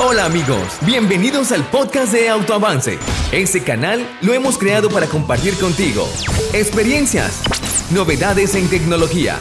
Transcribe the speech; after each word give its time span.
Hola 0.00 0.26
amigos, 0.26 0.78
bienvenidos 0.86 1.50
al 1.50 1.68
podcast 1.70 2.12
de 2.12 2.28
Autoavance. 2.28 3.00
Este 3.32 3.64
canal 3.64 4.06
lo 4.22 4.32
hemos 4.32 4.56
creado 4.56 4.88
para 4.90 5.08
compartir 5.08 5.58
contigo 5.58 6.06
experiencias, 6.52 7.42
novedades 7.92 8.54
en 8.54 8.70
tecnología, 8.70 9.40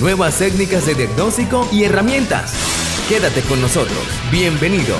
nuevas 0.00 0.38
técnicas 0.38 0.86
de 0.86 0.94
diagnóstico 0.94 1.68
y 1.70 1.84
herramientas. 1.84 2.54
Quédate 3.06 3.42
con 3.42 3.60
nosotros. 3.60 3.98
Bienvenido. 4.30 4.96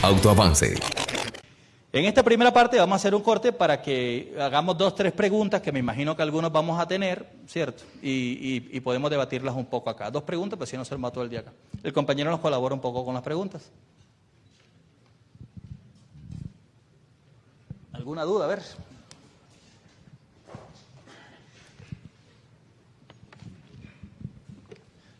Autoavance. 0.00 0.74
En 1.92 2.04
esta 2.04 2.22
primera 2.22 2.50
parte 2.50 2.78
vamos 2.78 2.94
a 2.94 2.96
hacer 2.96 3.14
un 3.14 3.22
corte 3.22 3.52
para 3.52 3.82
que 3.82 4.34
hagamos 4.40 4.78
dos, 4.78 4.94
tres 4.94 5.12
preguntas 5.12 5.60
que 5.60 5.70
me 5.70 5.80
imagino 5.80 6.16
que 6.16 6.22
algunos 6.22 6.50
vamos 6.50 6.80
a 6.80 6.88
tener, 6.88 7.26
¿cierto? 7.46 7.82
Y, 8.00 8.80
podemos 8.80 9.10
debatirlas 9.10 9.54
un 9.54 9.66
poco 9.66 9.90
acá. 9.90 10.10
Dos 10.10 10.22
preguntas, 10.22 10.56
pues 10.56 10.70
si 10.70 10.78
no 10.78 10.84
se 10.84 10.94
arma 10.94 11.10
todo 11.10 11.24
el 11.24 11.30
día 11.30 11.40
acá. 11.40 11.52
El 11.82 11.92
compañero 11.92 12.30
nos 12.30 12.40
colabora 12.40 12.74
un 12.74 12.80
poco 12.80 13.04
con 13.04 13.12
las 13.12 13.22
preguntas. 13.22 13.70
¿Alguna 18.00 18.24
duda? 18.24 18.46
A 18.46 18.48
ver. 18.48 18.62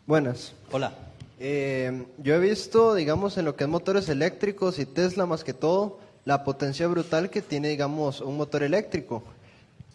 Buenas. 0.07 0.53
Hola. 0.71 0.91
Eh, 1.39 2.07
yo 2.17 2.33
he 2.33 2.39
visto, 2.39 2.95
digamos, 2.95 3.37
en 3.37 3.45
lo 3.45 3.55
que 3.55 3.65
es 3.65 3.69
motores 3.69 4.09
eléctricos 4.09 4.79
y 4.79 4.87
Tesla 4.87 5.27
más 5.27 5.43
que 5.43 5.53
todo, 5.53 5.99
la 6.25 6.43
potencia 6.43 6.87
brutal 6.87 7.29
que 7.29 7.43
tiene, 7.43 7.67
digamos, 7.67 8.19
un 8.19 8.35
motor 8.35 8.63
eléctrico. 8.63 9.21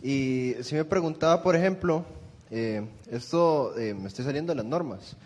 Y 0.01 0.55
si 0.63 0.77
me 0.77 0.85
preguntaba, 0.85 1.43
por 1.43 1.57
ejemplo, 1.57 2.05
eh, 2.53 2.87
esto 3.11 3.77
eh, 3.77 3.95
me 3.95 4.07
estoy 4.07 4.25
saliendo 4.25 4.53
de 4.53 4.59
las 4.59 4.67
normas, 4.67 5.17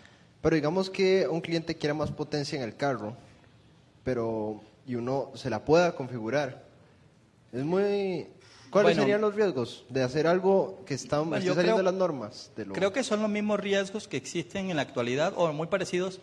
pero 0.41 0.55
digamos 0.55 0.89
que 0.89 1.27
un 1.27 1.41
cliente 1.41 1.75
quiera 1.75 1.93
más 1.93 2.09
potencia 2.09 2.57
en 2.57 2.63
el 2.63 2.75
carro, 2.75 3.15
pero 4.03 4.61
y 4.87 4.95
uno 4.95 5.29
se 5.35 5.51
la 5.51 5.63
pueda 5.63 5.95
configurar. 5.95 6.70
Es 7.53 7.63
muy 7.63 8.27
¿Cuáles 8.71 8.95
serían 8.95 9.19
los 9.19 9.35
riesgos 9.35 9.83
de 9.89 10.01
hacer 10.01 10.27
algo 10.27 10.81
que 10.85 10.93
está 10.93 11.17
saliendo 11.23 11.77
de 11.77 11.83
las 11.83 11.93
normas? 11.93 12.51
Creo 12.73 12.93
que 12.93 13.03
son 13.03 13.21
los 13.21 13.29
mismos 13.29 13.59
riesgos 13.59 14.07
que 14.07 14.15
existen 14.15 14.69
en 14.69 14.77
la 14.77 14.81
actualidad 14.81 15.33
o 15.35 15.51
muy 15.51 15.67
parecidos. 15.67 16.21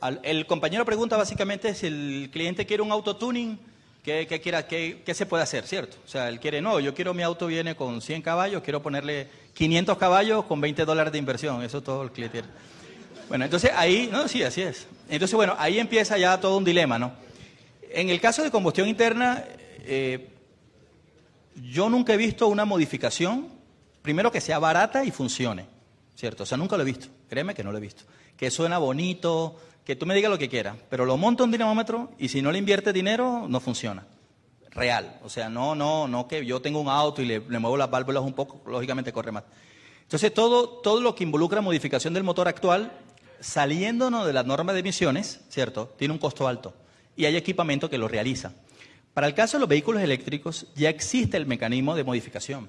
Al, 0.00 0.20
el 0.22 0.46
compañero 0.46 0.84
pregunta 0.84 1.16
básicamente 1.16 1.74
si 1.74 1.86
el 1.86 2.28
cliente 2.30 2.66
quiere 2.66 2.82
un 2.82 2.92
autotuning, 2.92 3.58
¿qué, 4.04 4.26
qué, 4.26 4.42
quiera, 4.42 4.66
qué, 4.66 5.02
qué, 5.06 5.14
se 5.14 5.24
puede 5.24 5.42
hacer, 5.42 5.66
cierto? 5.66 5.96
O 6.04 6.08
sea, 6.08 6.28
él 6.28 6.38
quiere, 6.38 6.60
no, 6.60 6.80
yo 6.80 6.94
quiero 6.94 7.14
mi 7.14 7.22
auto 7.22 7.46
viene 7.46 7.74
con 7.74 8.02
100 8.02 8.20
caballos, 8.20 8.62
quiero 8.62 8.82
ponerle 8.82 9.28
500 9.54 9.96
caballos 9.96 10.44
con 10.44 10.60
20 10.60 10.84
dólares 10.84 11.14
de 11.14 11.18
inversión, 11.18 11.62
eso 11.62 11.82
todo 11.82 12.02
el 12.02 12.10
cliente 12.10 12.42
quiere. 12.42 12.48
Bueno, 13.30 13.46
entonces 13.46 13.70
ahí, 13.74 14.10
no, 14.12 14.28
sí, 14.28 14.42
así 14.42 14.60
es. 14.60 14.86
Entonces, 15.08 15.34
bueno, 15.34 15.54
ahí 15.58 15.78
empieza 15.78 16.18
ya 16.18 16.38
todo 16.38 16.58
un 16.58 16.64
dilema, 16.64 16.98
¿no? 16.98 17.12
En 17.90 18.10
el 18.10 18.20
caso 18.20 18.42
de 18.42 18.50
combustión 18.50 18.86
interna, 18.86 19.42
eh, 19.86 20.28
yo 21.56 21.88
nunca 21.88 22.14
he 22.14 22.16
visto 22.16 22.48
una 22.48 22.64
modificación, 22.64 23.48
primero 24.02 24.30
que 24.30 24.40
sea 24.40 24.58
barata 24.58 25.04
y 25.04 25.10
funcione, 25.10 25.66
¿cierto? 26.14 26.42
O 26.42 26.46
sea, 26.46 26.58
nunca 26.58 26.76
lo 26.76 26.82
he 26.82 26.86
visto, 26.86 27.08
créeme 27.28 27.54
que 27.54 27.64
no 27.64 27.72
lo 27.72 27.78
he 27.78 27.80
visto. 27.80 28.04
Que 28.36 28.50
suena 28.50 28.78
bonito, 28.78 29.56
que 29.84 29.96
tú 29.96 30.04
me 30.04 30.14
digas 30.14 30.30
lo 30.30 30.38
que 30.38 30.48
quieras, 30.48 30.76
pero 30.90 31.06
lo 31.06 31.16
monto 31.16 31.44
un 31.44 31.52
dinamómetro 31.52 32.10
y 32.18 32.28
si 32.28 32.42
no 32.42 32.52
le 32.52 32.58
inviertes 32.58 32.92
dinero, 32.92 33.46
no 33.48 33.60
funciona. 33.60 34.06
Real. 34.72 35.20
O 35.22 35.30
sea, 35.30 35.48
no, 35.48 35.74
no, 35.74 36.06
no 36.06 36.28
que 36.28 36.44
yo 36.44 36.60
tengo 36.60 36.80
un 36.80 36.88
auto 36.88 37.22
y 37.22 37.26
le, 37.26 37.40
muevo 37.40 37.76
las 37.76 37.90
válvulas 37.90 38.22
un 38.22 38.34
poco, 38.34 38.60
lógicamente 38.68 39.12
corre 39.12 39.32
más. 39.32 39.44
Entonces, 40.02 40.34
todo, 40.34 40.68
todo 40.68 41.00
lo 41.00 41.14
que 41.14 41.24
involucra 41.24 41.60
modificación 41.60 42.12
del 42.14 42.24
motor 42.24 42.46
actual, 42.46 42.92
saliéndonos 43.40 44.26
de 44.26 44.32
las 44.32 44.44
normas 44.44 44.74
de 44.74 44.80
emisiones, 44.80 45.40
¿cierto? 45.48 45.94
Tiene 45.96 46.12
un 46.12 46.18
costo 46.18 46.46
alto. 46.46 46.74
Y 47.16 47.24
hay 47.24 47.36
equipamiento 47.36 47.88
que 47.88 47.96
lo 47.96 48.06
realiza. 48.06 48.52
Para 49.16 49.28
el 49.28 49.34
caso 49.34 49.56
de 49.56 49.60
los 49.60 49.68
vehículos 49.70 50.02
eléctricos 50.02 50.66
ya 50.74 50.90
existe 50.90 51.38
el 51.38 51.46
mecanismo 51.46 51.96
de 51.96 52.04
modificación 52.04 52.68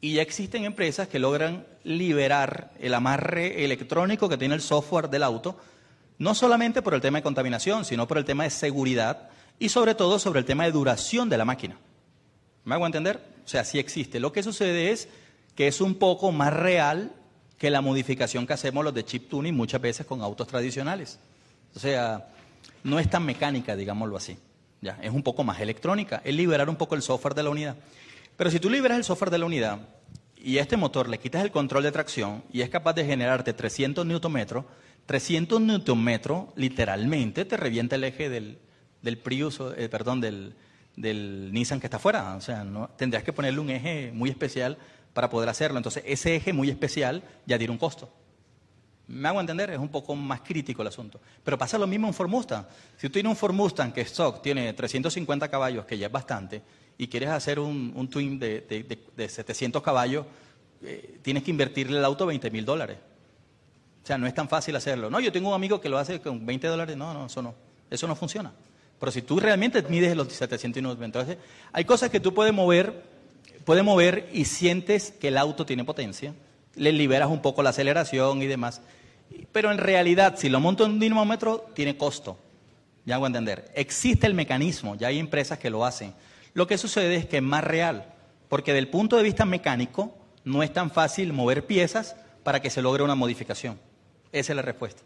y 0.00 0.14
ya 0.14 0.22
existen 0.22 0.64
empresas 0.64 1.08
que 1.08 1.18
logran 1.18 1.66
liberar 1.82 2.70
el 2.78 2.94
amarre 2.94 3.64
electrónico 3.64 4.28
que 4.28 4.38
tiene 4.38 4.54
el 4.54 4.60
software 4.60 5.10
del 5.10 5.24
auto, 5.24 5.58
no 6.18 6.36
solamente 6.36 6.82
por 6.82 6.94
el 6.94 7.00
tema 7.00 7.18
de 7.18 7.24
contaminación, 7.24 7.84
sino 7.84 8.06
por 8.06 8.16
el 8.16 8.24
tema 8.24 8.44
de 8.44 8.50
seguridad 8.50 9.30
y 9.58 9.70
sobre 9.70 9.96
todo 9.96 10.20
sobre 10.20 10.38
el 10.38 10.44
tema 10.44 10.66
de 10.66 10.70
duración 10.70 11.28
de 11.28 11.36
la 11.36 11.44
máquina. 11.44 11.76
¿Me 12.64 12.76
hago 12.76 12.86
entender? 12.86 13.20
O 13.44 13.48
sea, 13.48 13.64
sí 13.64 13.80
existe. 13.80 14.20
Lo 14.20 14.32
que 14.32 14.44
sucede 14.44 14.92
es 14.92 15.08
que 15.56 15.66
es 15.66 15.80
un 15.80 15.96
poco 15.96 16.30
más 16.30 16.52
real 16.52 17.10
que 17.58 17.70
la 17.70 17.80
modificación 17.80 18.46
que 18.46 18.52
hacemos 18.52 18.84
los 18.84 18.94
de 18.94 19.04
chip 19.04 19.28
tuning 19.28 19.56
muchas 19.56 19.80
veces 19.80 20.06
con 20.06 20.22
autos 20.22 20.46
tradicionales. 20.46 21.18
O 21.74 21.80
sea, 21.80 22.28
no 22.84 23.00
es 23.00 23.10
tan 23.10 23.26
mecánica, 23.26 23.74
digámoslo 23.74 24.16
así. 24.16 24.38
Ya, 24.80 24.98
es 25.02 25.12
un 25.12 25.22
poco 25.22 25.42
más 25.42 25.60
electrónica, 25.60 26.22
es 26.24 26.34
liberar 26.34 26.68
un 26.68 26.76
poco 26.76 26.94
el 26.94 27.02
software 27.02 27.34
de 27.34 27.42
la 27.42 27.50
unidad. 27.50 27.76
Pero 28.36 28.50
si 28.50 28.60
tú 28.60 28.70
liberas 28.70 28.98
el 28.98 29.04
software 29.04 29.30
de 29.30 29.38
la 29.38 29.46
unidad 29.46 29.80
y 30.36 30.58
a 30.58 30.62
este 30.62 30.76
motor 30.76 31.08
le 31.08 31.18
quitas 31.18 31.42
el 31.42 31.50
control 31.50 31.82
de 31.82 31.90
tracción 31.90 32.44
y 32.52 32.60
es 32.60 32.70
capaz 32.70 32.92
de 32.92 33.04
generarte 33.04 33.52
300 33.52 34.06
Nm, 34.06 34.64
300 35.06 35.60
Nm 35.60 36.20
literalmente 36.54 37.44
te 37.44 37.56
revienta 37.56 37.96
el 37.96 38.04
eje 38.04 38.28
del, 38.28 38.58
del 39.02 39.18
Prius, 39.18 39.60
eh, 39.76 39.88
perdón, 39.88 40.20
del, 40.20 40.54
del, 40.94 41.52
Nissan 41.52 41.80
que 41.80 41.86
está 41.86 41.96
afuera. 41.96 42.36
O 42.36 42.40
sea, 42.40 42.62
no, 42.62 42.88
tendrías 42.96 43.24
que 43.24 43.32
ponerle 43.32 43.58
un 43.58 43.70
eje 43.70 44.12
muy 44.12 44.30
especial 44.30 44.78
para 45.12 45.28
poder 45.28 45.48
hacerlo. 45.48 45.78
Entonces, 45.78 46.04
ese 46.06 46.36
eje 46.36 46.52
muy 46.52 46.70
especial 46.70 47.24
ya 47.46 47.58
tiene 47.58 47.72
un 47.72 47.78
costo. 47.78 48.12
¿Me 49.08 49.28
hago 49.28 49.40
entender? 49.40 49.70
Es 49.70 49.78
un 49.78 49.88
poco 49.88 50.14
más 50.14 50.42
crítico 50.42 50.82
el 50.82 50.88
asunto. 50.88 51.18
Pero 51.42 51.56
pasa 51.56 51.78
lo 51.78 51.86
mismo 51.86 52.06
en 52.08 52.14
Ford 52.14 52.28
Mustang. 52.28 52.66
Si 52.96 53.08
tú 53.08 53.14
tienes 53.14 53.30
un 53.30 53.36
Ford 53.36 53.54
Mustang 53.54 53.92
que 53.92 54.02
stock 54.02 54.42
tiene 54.42 54.72
350 54.74 55.48
caballos, 55.48 55.86
que 55.86 55.96
ya 55.96 56.06
es 56.06 56.12
bastante, 56.12 56.62
y 56.98 57.08
quieres 57.08 57.30
hacer 57.30 57.58
un, 57.58 58.08
twin 58.10 58.38
de, 58.38 59.28
700 59.28 59.82
caballos, 59.82 60.26
eh, 60.82 61.18
tienes 61.22 61.42
que 61.42 61.50
invertirle 61.50 61.98
el 61.98 62.04
auto 62.04 62.26
20 62.26 62.50
mil 62.50 62.64
dólares. 62.64 62.98
O 64.02 64.06
sea, 64.06 64.18
no 64.18 64.26
es 64.26 64.34
tan 64.34 64.48
fácil 64.48 64.76
hacerlo. 64.76 65.08
No, 65.08 65.20
yo 65.20 65.32
tengo 65.32 65.48
un 65.48 65.54
amigo 65.54 65.80
que 65.80 65.88
lo 65.88 65.98
hace 65.98 66.20
con 66.20 66.44
20 66.44 66.66
dólares. 66.66 66.96
No, 66.96 67.14
no, 67.14 67.26
eso 67.26 67.40
no. 67.40 67.54
Eso 67.90 68.06
no 68.06 68.14
funciona. 68.14 68.52
Pero 68.98 69.12
si 69.12 69.22
tú 69.22 69.40
realmente 69.40 69.82
mides 69.88 70.16
los 70.16 70.32
790, 70.32 71.04
entonces 71.04 71.38
hay 71.72 71.84
cosas 71.84 72.10
que 72.10 72.20
tú 72.20 72.34
puedes 72.34 72.52
mover, 72.52 73.04
puedes 73.64 73.84
mover 73.84 74.28
y 74.32 74.44
sientes 74.44 75.12
que 75.12 75.28
el 75.28 75.38
auto 75.38 75.64
tiene 75.64 75.84
potencia, 75.84 76.34
le 76.74 76.92
liberas 76.92 77.28
un 77.30 77.40
poco 77.40 77.62
la 77.62 77.70
aceleración 77.70 78.42
y 78.42 78.46
demás. 78.46 78.82
Pero 79.52 79.70
en 79.70 79.78
realidad, 79.78 80.36
si 80.36 80.48
lo 80.48 80.60
monto 80.60 80.84
en 80.84 80.92
un 80.92 81.00
dinamómetro, 81.00 81.70
tiene 81.74 81.96
costo. 81.96 82.38
Ya 83.04 83.14
hago 83.14 83.26
entender. 83.26 83.70
Existe 83.74 84.26
el 84.26 84.34
mecanismo, 84.34 84.94
ya 84.94 85.08
hay 85.08 85.18
empresas 85.18 85.58
que 85.58 85.70
lo 85.70 85.84
hacen. 85.84 86.14
Lo 86.54 86.66
que 86.66 86.78
sucede 86.78 87.16
es 87.16 87.26
que 87.26 87.38
es 87.38 87.42
más 87.42 87.64
real, 87.64 88.12
porque 88.48 88.72
del 88.72 88.88
punto 88.88 89.16
de 89.16 89.22
vista 89.22 89.44
mecánico, 89.44 90.14
no 90.44 90.62
es 90.62 90.72
tan 90.72 90.90
fácil 90.90 91.32
mover 91.32 91.66
piezas 91.66 92.16
para 92.42 92.60
que 92.60 92.70
se 92.70 92.82
logre 92.82 93.02
una 93.02 93.14
modificación. 93.14 93.78
Esa 94.32 94.52
es 94.52 94.56
la 94.56 94.62
respuesta. 94.62 95.02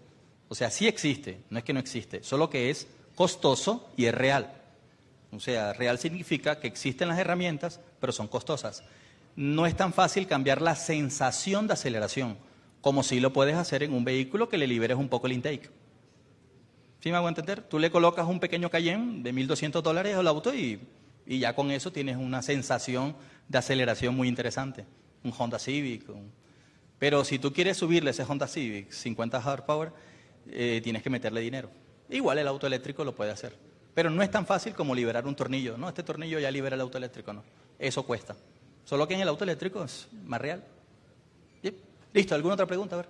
O 0.48 0.54
sea, 0.54 0.70
sí 0.70 0.86
existe, 0.86 1.40
no 1.50 1.58
es 1.58 1.64
que 1.64 1.72
no 1.72 1.80
existe, 1.80 2.22
solo 2.22 2.50
que 2.50 2.70
es 2.70 2.86
costoso 3.14 3.88
y 3.96 4.06
es 4.06 4.14
real. 4.14 4.52
O 5.32 5.40
sea, 5.40 5.72
real 5.72 5.98
significa 5.98 6.60
que 6.60 6.66
existen 6.66 7.08
las 7.08 7.18
herramientas, 7.18 7.80
pero 8.00 8.12
son 8.12 8.28
costosas. 8.28 8.82
No 9.34 9.66
es 9.66 9.76
tan 9.76 9.92
fácil 9.92 10.26
cambiar 10.26 10.60
la 10.60 10.76
sensación 10.76 11.66
de 11.66 11.72
aceleración 11.72 12.36
como 12.82 13.03
si 13.03 13.20
lo 13.20 13.32
puedes 13.32 13.56
hacer 13.56 13.84
en 13.84 13.94
un 13.94 14.04
vehículo 14.04 14.48
que 14.48 14.59
le 14.59 14.66
liberes 14.66 14.98
un 14.98 15.09
poco 15.09 15.28
el 15.28 15.32
intake. 15.32 15.70
¿Sí 17.00 17.10
me 17.10 17.16
hago 17.16 17.28
entender? 17.28 17.62
Tú 17.62 17.78
le 17.78 17.91
colocas 17.91 18.26
un 18.26 18.41
pequeño 18.41 18.69
Cayenne 18.69 19.22
de 19.22 19.32
1.200 19.32 19.81
dólares 19.82 20.16
al 20.16 20.26
auto 20.26 20.53
y, 20.54 20.81
ya 21.26 21.54
con 21.54 21.70
eso 21.70 21.93
tienes 21.93 22.16
una 22.16 22.43
sensación 22.43 23.16
de 23.48 23.59
aceleración 23.59 24.15
muy 24.15 24.28
interesante. 24.28 24.84
Un 25.22 25.32
Honda 25.37 25.59
Civic. 25.59 26.04
Pero 26.98 27.25
si 27.25 27.38
tú 27.38 27.53
quieres 27.53 27.76
subirle 27.76 28.10
ese 28.10 28.25
Honda 28.25 28.48
Civic 28.48 28.91
50 28.91 29.38
horsepower, 29.38 29.93
eh, 30.49 30.81
tienes 30.82 31.03
que 31.03 31.10
meterle 31.10 31.41
dinero. 31.41 31.70
Igual 32.10 32.38
el 32.38 32.49
auto 32.49 32.66
eléctrico 32.66 33.04
lo 33.04 33.14
puede 33.14 33.31
hacer. 33.31 33.56
Pero 33.94 34.11
no 34.11 34.23
es 34.23 34.31
tan 34.31 34.44
fácil 34.44 34.75
como 34.75 34.94
liberar 34.94 35.26
un 35.26 35.37
tornillo. 35.37 35.78
No, 35.78 35.88
este 35.88 36.02
tornillo 36.02 36.40
ya 36.40 36.50
libera 36.50 36.75
el 36.75 36.81
auto 36.81 36.99
eléctrico, 36.99 37.32
no. 37.32 37.44
Eso 37.78 38.05
cuesta. 38.05 38.37
Solo 38.85 39.06
que 39.06 39.14
en 39.14 39.20
el 39.20 39.28
auto 39.28 39.44
eléctrico 39.44 39.85
es 39.85 40.08
más 40.25 40.40
real. 40.40 40.64
Listo, 42.14 42.35
¿alguna 42.35 42.55
otra 42.55 42.67
pregunta? 42.67 42.97
A 42.97 42.99
ver. 42.99 43.09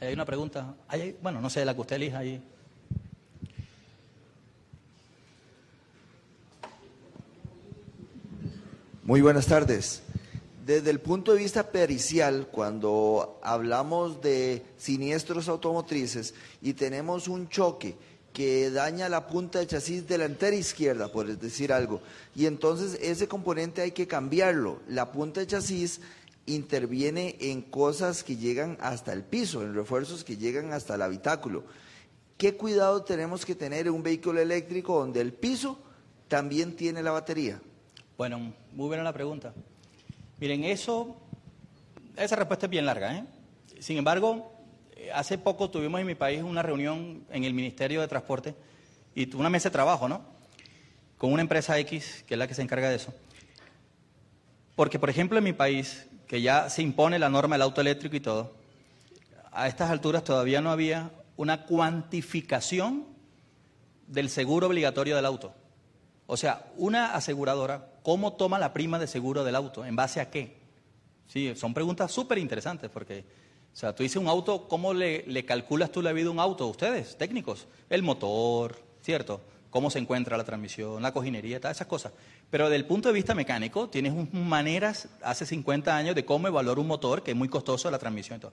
Hay 0.00 0.12
una 0.14 0.24
pregunta. 0.24 0.74
bueno, 1.22 1.40
no 1.40 1.48
sé, 1.48 1.64
la 1.64 1.74
que 1.74 1.80
usted 1.80 1.96
elija 1.96 2.18
ahí. 2.18 2.42
Muy 9.04 9.20
buenas 9.20 9.46
tardes. 9.46 10.02
Desde 10.66 10.90
el 10.90 11.00
punto 11.00 11.32
de 11.32 11.38
vista 11.38 11.70
pericial, 11.70 12.48
cuando 12.50 13.38
hablamos 13.42 14.20
de 14.20 14.64
siniestros 14.76 15.48
automotrices 15.48 16.34
y 16.60 16.72
tenemos 16.72 17.28
un 17.28 17.48
choque 17.48 17.96
que 18.32 18.70
daña 18.70 19.08
la 19.08 19.26
punta 19.26 19.58
del 19.58 19.68
chasis 19.68 20.06
delantera 20.06 20.54
izquierda, 20.54 21.10
por 21.10 21.26
decir 21.26 21.72
algo, 21.72 22.00
y 22.36 22.46
entonces 22.46 22.98
ese 23.02 23.26
componente 23.26 23.82
hay 23.82 23.90
que 23.90 24.06
cambiarlo. 24.06 24.80
La 24.88 25.10
punta 25.10 25.40
del 25.40 25.48
chasis 25.48 26.00
interviene 26.46 27.36
en 27.40 27.62
cosas 27.62 28.24
que 28.24 28.36
llegan 28.36 28.76
hasta 28.80 29.12
el 29.12 29.22
piso, 29.22 29.62
en 29.62 29.74
refuerzos 29.74 30.24
que 30.24 30.36
llegan 30.36 30.72
hasta 30.72 30.94
el 30.94 31.02
habitáculo. 31.02 31.64
¿qué 32.40 32.56
cuidado 32.56 33.02
tenemos 33.02 33.44
que 33.44 33.54
tener 33.54 33.86
en 33.86 33.92
un 33.92 34.02
vehículo 34.02 34.40
eléctrico 34.40 34.98
donde 34.98 35.20
el 35.20 35.34
piso 35.34 35.78
también 36.26 36.74
tiene 36.74 37.02
la 37.02 37.10
batería? 37.10 37.60
Bueno, 38.16 38.54
muy 38.72 38.86
buena 38.86 39.02
la 39.02 39.12
pregunta. 39.12 39.52
Miren, 40.38 40.64
eso, 40.64 41.18
esa 42.16 42.36
respuesta 42.36 42.64
es 42.64 42.70
bien 42.70 42.86
larga. 42.86 43.14
¿eh? 43.14 43.24
Sin 43.78 43.98
embargo, 43.98 44.54
hace 45.12 45.36
poco 45.36 45.68
tuvimos 45.68 46.00
en 46.00 46.06
mi 46.06 46.14
país 46.14 46.42
una 46.42 46.62
reunión 46.62 47.26
en 47.30 47.44
el 47.44 47.52
Ministerio 47.52 48.00
de 48.00 48.08
Transporte 48.08 48.54
y 49.14 49.36
una 49.36 49.50
mesa 49.50 49.68
de 49.68 49.74
trabajo, 49.74 50.08
¿no? 50.08 50.24
Con 51.18 51.34
una 51.34 51.42
empresa 51.42 51.78
X, 51.78 52.24
que 52.26 52.34
es 52.34 52.38
la 52.38 52.48
que 52.48 52.54
se 52.54 52.62
encarga 52.62 52.88
de 52.88 52.96
eso. 52.96 53.12
Porque, 54.76 54.98
por 54.98 55.10
ejemplo, 55.10 55.36
en 55.36 55.44
mi 55.44 55.52
país, 55.52 56.06
que 56.30 56.40
ya 56.40 56.70
se 56.70 56.80
impone 56.80 57.18
la 57.18 57.28
norma 57.28 57.56
del 57.56 57.62
auto 57.62 57.80
eléctrico 57.80 58.14
y 58.14 58.20
todo, 58.20 58.52
a 59.50 59.66
estas 59.66 59.90
alturas 59.90 60.22
todavía 60.22 60.60
no 60.60 60.70
había 60.70 61.10
una 61.36 61.66
cuantificación 61.66 63.04
del 64.06 64.30
seguro 64.30 64.68
obligatorio 64.68 65.16
del 65.16 65.26
auto. 65.26 65.52
O 66.28 66.36
sea, 66.36 66.70
una 66.76 67.14
aseguradora, 67.16 67.94
¿cómo 68.04 68.34
toma 68.34 68.60
la 68.60 68.72
prima 68.72 69.00
de 69.00 69.08
seguro 69.08 69.42
del 69.42 69.56
auto? 69.56 69.84
¿En 69.84 69.96
base 69.96 70.20
a 70.20 70.30
qué? 70.30 70.56
Sí, 71.26 71.52
son 71.56 71.74
preguntas 71.74 72.12
súper 72.12 72.38
interesantes 72.38 72.90
porque, 72.90 73.24
o 73.74 73.76
sea, 73.76 73.92
tú 73.92 74.04
dices 74.04 74.22
un 74.22 74.28
auto, 74.28 74.68
¿cómo 74.68 74.94
le, 74.94 75.24
le, 75.26 75.44
calculas 75.44 75.90
tú 75.90 76.00
la 76.00 76.12
vida 76.12 76.28
a 76.28 76.30
un 76.30 76.38
auto? 76.38 76.68
Ustedes, 76.68 77.18
técnicos, 77.18 77.66
el 77.88 78.04
motor, 78.04 78.80
¿cierto? 79.02 79.40
Cómo 79.70 79.88
se 79.88 80.00
encuentra 80.00 80.36
la 80.36 80.44
transmisión, 80.44 81.00
la 81.02 81.12
cojinería, 81.12 81.60
todas 81.60 81.76
esas 81.76 81.86
cosas. 81.86 82.12
Pero 82.50 82.64
desde 82.64 82.76
el 82.76 82.86
punto 82.86 83.08
de 83.08 83.14
vista 83.14 83.34
mecánico, 83.34 83.88
tienes 83.88 84.12
maneras 84.32 85.08
hace 85.22 85.46
50 85.46 85.96
años 85.96 86.14
de 86.14 86.24
cómo 86.24 86.48
evaluar 86.48 86.78
un 86.78 86.88
motor, 86.88 87.22
que 87.22 87.30
es 87.30 87.36
muy 87.36 87.48
costoso 87.48 87.90
la 87.90 87.98
transmisión 87.98 88.38
y 88.38 88.40
todo. 88.40 88.52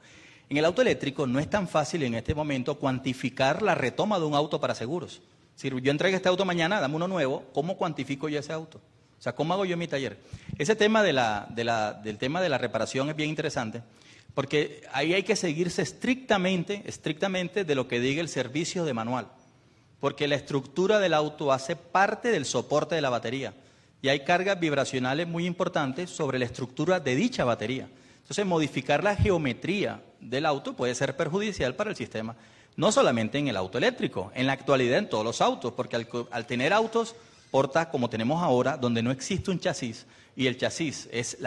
En 0.49 0.57
el 0.57 0.65
auto 0.65 0.81
eléctrico 0.81 1.27
no 1.27 1.39
es 1.39 1.49
tan 1.49 1.67
fácil 1.67 2.03
en 2.03 2.13
este 2.13 2.35
momento 2.35 2.75
cuantificar 2.75 3.61
la 3.61 3.75
retoma 3.75 4.19
de 4.19 4.25
un 4.25 4.35
auto 4.35 4.61
para 4.61 4.75
seguros. 4.75 5.21
Si 5.55 5.69
yo 5.69 5.91
entrego 5.91 6.15
este 6.15 6.29
auto 6.29 6.45
mañana, 6.45 6.79
dame 6.79 6.95
uno 6.95 7.07
nuevo, 7.07 7.45
¿cómo 7.51 7.77
cuantifico 7.77 8.29
yo 8.29 8.39
ese 8.39 8.53
auto? 8.53 8.77
O 8.77 9.21
sea, 9.21 9.33
¿cómo 9.33 9.55
hago 9.55 9.65
yo 9.65 9.73
en 9.73 9.79
mi 9.79 9.87
taller? 9.87 10.19
Ese 10.59 10.75
tema 10.75 11.01
del 11.01 12.17
tema 12.19 12.41
de 12.41 12.49
la 12.49 12.59
reparación 12.59 13.09
es 13.09 13.15
bien 13.15 13.31
interesante, 13.31 13.81
porque 14.35 14.83
ahí 14.93 15.15
hay 15.15 15.23
que 15.23 15.35
seguirse 15.35 15.81
estrictamente, 15.81 16.83
estrictamente 16.85 17.63
de 17.63 17.73
lo 17.73 17.87
que 17.87 17.99
diga 17.99 18.21
el 18.21 18.29
servicio 18.29 18.85
de 18.85 18.93
manual, 18.93 19.29
porque 19.99 20.27
la 20.27 20.35
estructura 20.35 20.99
del 20.99 21.13
auto 21.13 21.51
hace 21.51 21.75
parte 21.75 22.31
del 22.31 22.45
soporte 22.45 22.95
de 22.95 23.01
la 23.01 23.09
batería 23.09 23.53
y 24.01 24.09
hay 24.09 24.23
cargas 24.23 24.59
vibracionales 24.59 25.27
muy 25.27 25.45
importantes 25.45 26.09
sobre 26.09 26.39
la 26.39 26.45
estructura 26.45 26.99
de 26.99 27.15
dicha 27.15 27.43
batería. 27.43 27.87
Entonces, 28.21 28.45
modificar 28.45 29.03
la 29.03 29.15
geometría 29.15 30.01
del 30.19 30.45
auto 30.45 30.73
puede 30.73 30.93
ser 30.95 31.15
perjudicial 31.15 31.75
para 31.75 31.89
el 31.89 31.95
sistema, 31.95 32.35
no 32.75 32.91
solamente 32.91 33.37
en 33.37 33.47
el 33.47 33.57
auto 33.57 33.77
eléctrico, 33.77 34.31
en 34.35 34.45
la 34.45 34.53
actualidad 34.53 34.99
en 34.99 35.09
todos 35.09 35.23
los 35.23 35.41
autos, 35.41 35.73
porque 35.73 35.95
al, 35.95 36.45
tener 36.45 36.73
autos 36.73 37.15
porta 37.49 37.89
como 37.89 38.09
tenemos 38.09 38.43
ahora, 38.43 38.77
donde 38.77 39.01
no 39.01 39.11
existe 39.11 39.49
un 39.49 39.59
chasis 39.59 40.05
y 40.35 40.47
el 40.47 40.57
chasis 40.57 41.09
es 41.11 41.37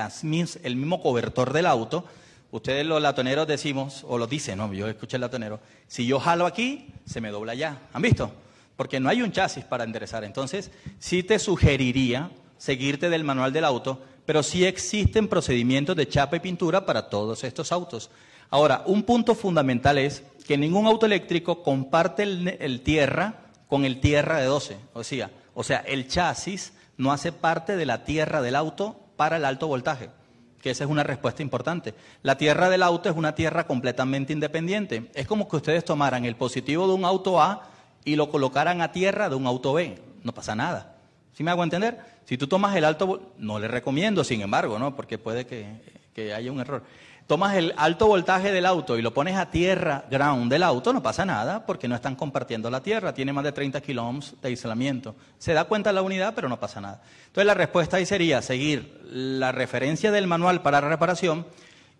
el 0.62 0.76
mismo 0.76 1.00
cobertor 1.00 1.52
del 1.52 1.66
auto, 1.66 2.04
ustedes 2.50 2.84
los 2.86 3.00
latoneros 3.00 3.46
decimos, 3.46 4.04
o 4.08 4.18
lo 4.18 4.26
dicen, 4.26 4.58
no, 4.58 4.72
yo 4.72 4.88
escuché 4.88 5.16
el 5.16 5.22
latonero, 5.22 5.60
si 5.86 6.06
yo 6.06 6.20
jalo 6.20 6.46
aquí, 6.46 6.88
se 7.06 7.20
me 7.20 7.30
dobla 7.30 7.52
allá. 7.52 7.78
¿Han 7.92 8.02
visto? 8.02 8.32
Porque 8.76 9.00
no 9.00 9.08
hay 9.08 9.22
un 9.22 9.32
chasis 9.32 9.64
para 9.64 9.84
enderezar. 9.84 10.24
Entonces, 10.24 10.70
sí 10.98 11.22
te 11.22 11.38
sugeriría 11.38 12.30
seguirte 12.58 13.10
del 13.10 13.24
manual 13.24 13.52
del 13.52 13.64
auto, 13.64 14.02
pero 14.26 14.42
sí 14.42 14.64
existen 14.64 15.28
procedimientos 15.28 15.96
de 15.96 16.08
chapa 16.08 16.36
y 16.36 16.40
pintura 16.40 16.84
para 16.86 17.08
todos 17.08 17.42
estos 17.44 17.72
autos. 17.72 18.10
Ahora, 18.50 18.82
un 18.86 19.04
punto 19.04 19.34
fundamental 19.34 19.98
es 19.98 20.22
que 20.46 20.58
ningún 20.58 20.86
auto 20.86 21.06
eléctrico 21.06 21.62
comparte 21.62 22.24
el, 22.24 22.80
tierra 22.82 23.34
con 23.68 23.84
el 23.84 24.00
tierra 24.00 24.38
de 24.38 24.46
12. 24.46 24.76
O 24.92 25.04
sea, 25.04 25.30
o 25.54 25.62
sea, 25.62 25.78
el 25.78 26.08
chasis 26.08 26.72
no 26.96 27.12
hace 27.12 27.32
parte 27.32 27.76
de 27.76 27.86
la 27.86 28.04
tierra 28.04 28.42
del 28.42 28.56
auto 28.56 28.96
para 29.16 29.36
el 29.36 29.44
alto 29.44 29.68
voltaje, 29.68 30.10
que 30.60 30.70
esa 30.70 30.84
es 30.84 30.90
una 30.90 31.02
respuesta 31.02 31.42
importante. 31.42 31.94
La 32.22 32.36
tierra 32.36 32.68
del 32.68 32.82
auto 32.82 33.08
es 33.08 33.16
una 33.16 33.34
tierra 33.34 33.66
completamente 33.66 34.32
independiente. 34.32 35.10
Es 35.14 35.26
como 35.26 35.48
que 35.48 35.56
ustedes 35.56 35.84
tomaran 35.84 36.24
el 36.24 36.36
positivo 36.36 36.86
de 36.86 36.94
un 36.94 37.04
auto 37.04 37.40
A 37.40 37.68
y 38.04 38.16
lo 38.16 38.30
colocaran 38.30 38.80
a 38.82 38.92
tierra 38.92 39.28
de 39.28 39.36
un 39.36 39.46
auto 39.46 39.72
B. 39.72 39.98
No 40.22 40.32
pasa 40.32 40.54
nada. 40.54 40.96
¿Sí 41.32 41.42
me 41.42 41.50
hago 41.50 41.64
entender? 41.64 41.98
Si 42.24 42.36
tú 42.36 42.46
tomas 42.46 42.76
el 42.76 42.84
alto, 42.84 43.32
no 43.38 43.58
le 43.58 43.68
recomiendo, 43.68 44.24
sin 44.24 44.42
embargo, 44.42 44.78
¿no? 44.78 44.94
porque 44.94 45.18
puede 45.18 45.46
que, 45.46 45.99
haya 46.34 46.52
un 46.52 46.60
error. 46.60 46.82
Tomas 47.26 47.54
el 47.54 47.72
alto 47.76 48.08
voltaje 48.08 48.50
del 48.50 48.66
auto 48.66 48.98
y 48.98 49.02
lo 49.02 49.14
pones 49.14 49.36
a 49.36 49.52
tierra 49.52 50.04
ground 50.10 50.50
del 50.50 50.64
auto, 50.64 50.92
no 50.92 51.00
pasa 51.00 51.24
nada, 51.24 51.64
porque 51.64 51.86
no 51.86 51.94
están 51.94 52.16
compartiendo 52.16 52.68
la 52.70 52.82
tierra, 52.82 53.14
tiene 53.14 53.32
más 53.32 53.44
de 53.44 53.52
30 53.52 53.80
kilómetros 53.80 54.34
de 54.42 54.48
aislamiento. 54.48 55.14
Se 55.38 55.52
da 55.52 55.64
cuenta 55.64 55.92
la 55.92 56.02
unidad, 56.02 56.34
pero 56.34 56.48
no 56.48 56.58
pasa 56.58 56.80
nada. 56.80 57.00
Entonces 57.26 57.46
la 57.46 57.54
respuesta 57.54 57.98
ahí 57.98 58.06
sería 58.06 58.42
seguir 58.42 59.00
la 59.12 59.52
referencia 59.52 60.10
del 60.10 60.26
manual 60.26 60.60
para 60.62 60.80
reparación 60.80 61.46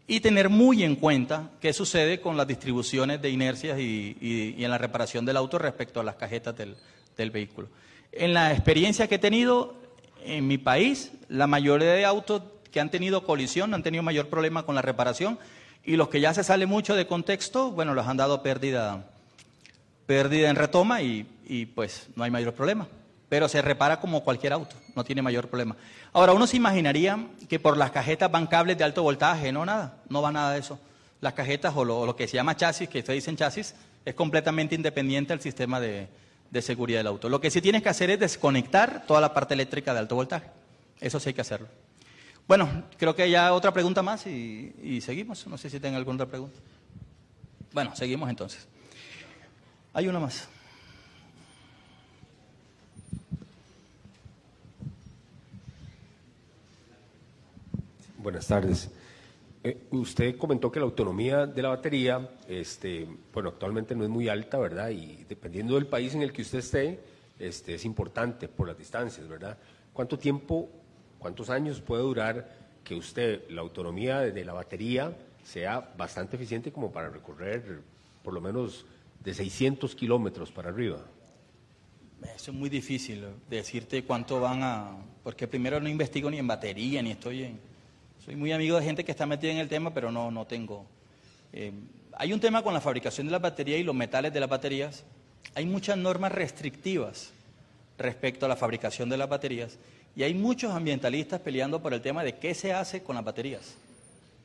y 0.08 0.18
tener 0.18 0.48
muy 0.48 0.82
en 0.82 0.96
cuenta 0.96 1.50
qué 1.60 1.72
sucede 1.72 2.20
con 2.20 2.36
las 2.36 2.48
distribuciones 2.48 3.22
de 3.22 3.30
inercias 3.30 3.78
y, 3.78 4.56
en 4.58 4.68
la 4.68 4.78
reparación 4.78 5.24
del 5.24 5.36
auto 5.36 5.58
respecto 5.58 6.00
a 6.00 6.02
las 6.02 6.16
cajetas 6.16 6.56
del 6.56 7.30
vehículo. 7.30 7.68
En 8.10 8.34
la 8.34 8.50
experiencia 8.52 9.06
que 9.06 9.14
he 9.14 9.20
tenido, 9.20 9.76
en 10.24 10.48
mi 10.48 10.58
país, 10.58 11.12
la 11.28 11.46
mayoría 11.46 11.92
de 11.92 12.04
autos 12.04 12.42
que 12.70 12.81
han 12.81 12.90
tenido 12.90 13.25
colisión 13.25 13.75
han 13.75 13.82
tenido 13.82 14.02
mayor 14.02 14.28
problema 14.28 14.64
con 14.64 14.75
la 14.75 14.82
reparación 14.82 15.38
y 15.84 15.96
los 15.96 16.08
que 16.08 16.20
ya 16.20 16.34
se 16.34 16.44
sale 16.44 16.67
mucho 16.67 16.94
de 16.94 17.06
contexto, 17.06 17.70
bueno, 17.70 17.94
los 17.94 18.06
han 18.06 18.17
dado 18.17 18.43
pérdida, 18.43 19.06
pérdida 20.06 20.50
en 20.50 20.56
retoma 20.56 21.02
y, 21.02 21.25
pues 21.75 22.08
no 22.17 22.25
hay 22.25 22.31
mayor 22.31 22.55
problema. 22.55 22.87
Pero 23.28 23.49
se 23.49 23.62
repara 23.62 24.00
como 24.00 24.22
cualquier 24.22 24.52
auto, 24.52 24.76
no 24.94 25.05
tiene 25.05 25.22
mayor 25.22 25.49
problema. 25.49 25.76
Ahora, 26.12 26.32
uno 26.32 26.46
se 26.46 26.56
imaginaría 26.56 27.26
que 27.49 27.58
por 27.61 27.76
las 27.76 27.93
cajetas 27.93 28.31
van 28.31 28.46
cables 28.46 28.76
de 28.76 28.84
alto 28.84 29.02
voltaje, 29.02 29.52
no 29.52 29.64
nada, 29.64 29.96
no 30.08 30.20
va 30.20 30.32
nada 30.32 30.52
de 30.52 30.61
eso. 30.61 30.78
Las 31.20 31.34
cajetas 31.34 31.75
o 31.76 31.84
lo, 31.84 32.05
lo 32.06 32.17
que 32.17 32.26
se 32.26 32.37
llama 32.37 32.56
chasis, 32.56 32.88
que 32.88 32.99
ustedes 32.99 33.19
dicen 33.19 33.37
chasis, 33.37 33.75
es 34.05 34.14
completamente 34.14 34.75
independiente 34.75 35.32
del 35.32 35.40
sistema 35.40 35.78
de, 35.78 36.08
de 36.50 36.62
seguridad 36.62 37.00
del 37.00 37.06
auto. 37.06 37.28
Lo 37.28 37.40
que 37.40 37.50
sí 37.50 37.61
tienes 37.61 37.82
que 37.82 37.88
hacer 37.88 38.11
es 38.11 38.19
desconectar 38.19 39.05
toda 39.06 39.20
la 39.20 39.32
parte 39.32 39.55
eléctrica 39.55 39.93
de 39.93 40.00
alto 40.00 40.17
voltaje. 40.17 40.49
Eso 41.00 41.20
sí 41.20 41.28
hay 41.31 41.34
que 41.34 41.40
hacerlo. 41.40 41.69
Bueno, 42.46 42.84
creo 42.98 43.14
que 43.14 43.31
ya 43.31 43.52
otra 43.52 43.72
pregunta 43.72 44.02
más 44.02 44.26
y, 44.26 45.00
seguimos. 45.00 45.46
No 45.46 45.56
sé 45.56 45.70
si 45.70 45.78
tengan 45.78 45.96
alguna 45.96 46.16
otra 46.16 46.26
pregunta. 46.26 46.58
Bueno, 47.72 47.94
seguimos 47.94 48.28
entonces. 48.28 48.66
Hay 49.92 50.08
una 50.08 50.19
más. 50.19 50.48
Buenas 58.19 58.46
tardes. 58.46 58.91
Eh, 59.62 59.88
usted 59.91 60.38
comentó 60.38 60.72
que 60.72 60.81
la 60.81 60.86
autonomía 60.86 61.46
de 61.46 61.62
la 61.62 61.69
batería, 61.69 62.31
este, 62.48 63.06
bueno, 63.32 63.50
actualmente 63.50 63.94
no 63.94 64.05
es 64.05 64.10
muy 64.10 64.29
alta, 64.29 64.58
¿verdad? 64.58 64.91
Y 64.91 65.24
dependiendo 65.29 65.74
del 65.74 65.86
país 65.86 66.15
en 66.15 66.22
el 66.22 66.32
que 66.32 66.43
usted 66.43 66.60
esté, 66.60 67.00
este, 67.38 67.74
es 67.74 67.84
importante 67.84 68.48
por 68.48 68.69
las 68.69 68.79
distancias, 68.79 69.29
¿verdad? 69.29 69.58
¿Cuánto 69.93 70.19
tiempo, 70.19 70.69
cuántos 71.20 71.50
años 71.50 71.81
puede 71.81 72.03
durar 72.03 72.58
que 72.82 72.96
usted, 72.96 73.48
la 73.50 73.60
autonomía 73.60 74.19
de 74.19 74.44
la 74.44 74.53
batería, 74.53 75.17
sea 75.44 75.93
bastante 75.96 76.34
eficiente 76.34 76.72
como 76.72 76.91
para 76.91 77.08
recorrer 77.08 77.81
por 78.24 78.34
lo 78.34 78.41
menos 78.41 78.84
de 79.22 79.32
600 79.32 79.94
kilómetros 79.94 80.50
para 80.50 80.70
arriba? 80.70 80.98
Eso 82.34 82.50
es 82.50 82.56
muy 82.56 82.69
difícil 82.69 83.24
decirte 83.48 84.03
cuánto 84.03 84.41
van 84.41 84.62
a... 84.62 84.96
Porque 85.22 85.46
primero 85.46 85.81
no 85.81 85.89
investigo 85.89 86.29
ni 86.31 86.39
en 86.39 86.46
batería, 86.48 87.00
ni 87.03 87.12
estoy 87.12 87.44
en 87.44 87.70
soy 88.24 88.36
muy 88.36 88.53
amigo 88.53 88.77
de 88.77 88.84
gente 88.84 89.03
que 89.03 89.12
está 89.12 89.24
metida 89.24 89.50
en 89.50 89.58
el 89.58 89.69
tema, 89.69 89.94
pero 89.94 90.12
no, 90.12 90.31
no 90.31 90.46
tengo. 90.46 90.84
Eh, 91.53 91.72
hay 92.12 92.32
un 92.34 92.41
tema 92.41 92.62
con 92.62 92.74
la 92.74 92.81
fabricación 92.81 93.27
de 93.27 93.32
las 93.32 93.41
baterías 93.41 93.81
y 93.81 93.82
los 93.82 93.94
metales 93.94 94.32
de 94.32 94.41
las 94.41 94.48
baterías. 94.48 95.05
Hay 95.55 95.65
muchas 95.65 95.96
normas 95.96 96.31
restrictivas 96.31 97.32
respecto 97.96 98.44
a 98.44 98.48
la 98.48 98.56
fabricación 98.56 99.08
de 99.08 99.17
las 99.17 99.29
baterías 99.29 99.79
y 100.17 100.22
hay 100.22 100.34
muchos 100.34 100.72
ambientalistas 100.72 101.40
peleando 101.40 101.81
por 101.81 101.94
el 101.94 102.00
tema 102.00 102.24
de 102.24 102.36
qué 102.36 102.55
se 102.55 102.72
hace 102.72 103.02
con 103.02 103.17
las 103.17 103.24
baterías. 103.24 103.76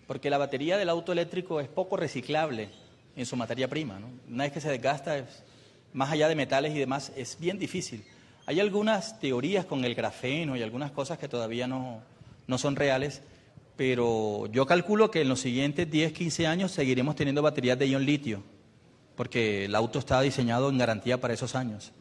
Porque 0.07 0.29
la 0.29 0.37
batería 0.37 0.77
del 0.77 0.89
auto 0.89 1.11
eléctrico 1.11 1.59
es 1.59 1.67
poco 1.67 1.97
reciclable 1.97 2.69
en 3.15 3.25
su 3.25 3.35
materia 3.35 3.67
prima. 3.67 3.99
Una 4.29 4.43
vez 4.43 4.53
que 4.53 4.61
se 4.61 4.69
desgasta, 4.69 5.25
más 5.93 6.11
allá 6.11 6.27
de 6.27 6.35
metales 6.35 6.75
y 6.75 6.79
demás, 6.79 7.11
es 7.15 7.39
bien 7.39 7.57
difícil. 7.57 8.03
Hay 8.45 8.59
algunas 8.59 9.19
teorías 9.19 9.65
con 9.65 9.83
el 9.85 9.95
grafeno 9.95 10.55
y 10.55 10.61
algunas 10.61 10.91
cosas 10.91 11.17
que 11.17 11.27
todavía 11.27 11.67
no, 11.67 12.01
no 12.45 12.57
son 12.57 12.75
reales, 12.75 13.21
pero 13.75 14.45
yo 14.51 14.67
calculo 14.67 15.09
que 15.09 15.21
en 15.21 15.29
los 15.29 15.39
siguientes 15.39 15.89
10, 15.89 16.13
15 16.13 16.47
años 16.47 16.71
seguiremos 16.71 17.15
teniendo 17.15 17.41
baterías 17.41 17.79
de 17.79 17.89
ion 17.89 18.05
litio, 18.05 18.43
porque 19.15 19.65
el 19.65 19.73
auto 19.73 19.97
está 19.97 20.21
diseñado 20.21 20.69
en 20.69 20.77
garantía 20.77 21.19
para 21.19 21.33
esos 21.33 21.55
años. 21.55 21.91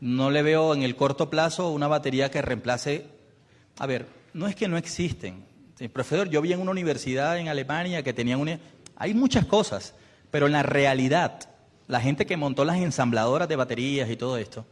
No 0.00 0.30
le 0.30 0.42
veo 0.42 0.74
en 0.74 0.82
el 0.82 0.96
corto 0.96 1.30
plazo 1.30 1.70
una 1.70 1.88
batería 1.88 2.30
que 2.30 2.42
reemplace... 2.42 3.06
A 3.78 3.86
ver, 3.86 4.06
no 4.32 4.46
es 4.46 4.56
que 4.56 4.68
no 4.68 4.76
existen. 4.76 5.44
profesor, 5.92 6.28
yo 6.28 6.40
vi 6.42 6.52
en 6.52 6.60
una 6.60 6.70
universidad 6.70 7.38
en 7.38 7.48
Alemania 7.48 8.02
que 8.02 8.12
tenían 8.12 8.40
una... 8.40 8.58
Hay 8.96 9.14
muchas 9.14 9.46
cosas, 9.46 9.94
pero 10.30 10.46
en 10.46 10.52
la 10.52 10.62
realidad, 10.62 11.48
la 11.86 12.00
gente 12.00 12.26
que 12.26 12.36
montó 12.36 12.64
las 12.64 12.78
ensambladoras 12.78 13.48
de 13.48 13.56
baterías 13.56 14.10
y 14.10 14.16
todo 14.16 14.36
esto, 14.36 14.66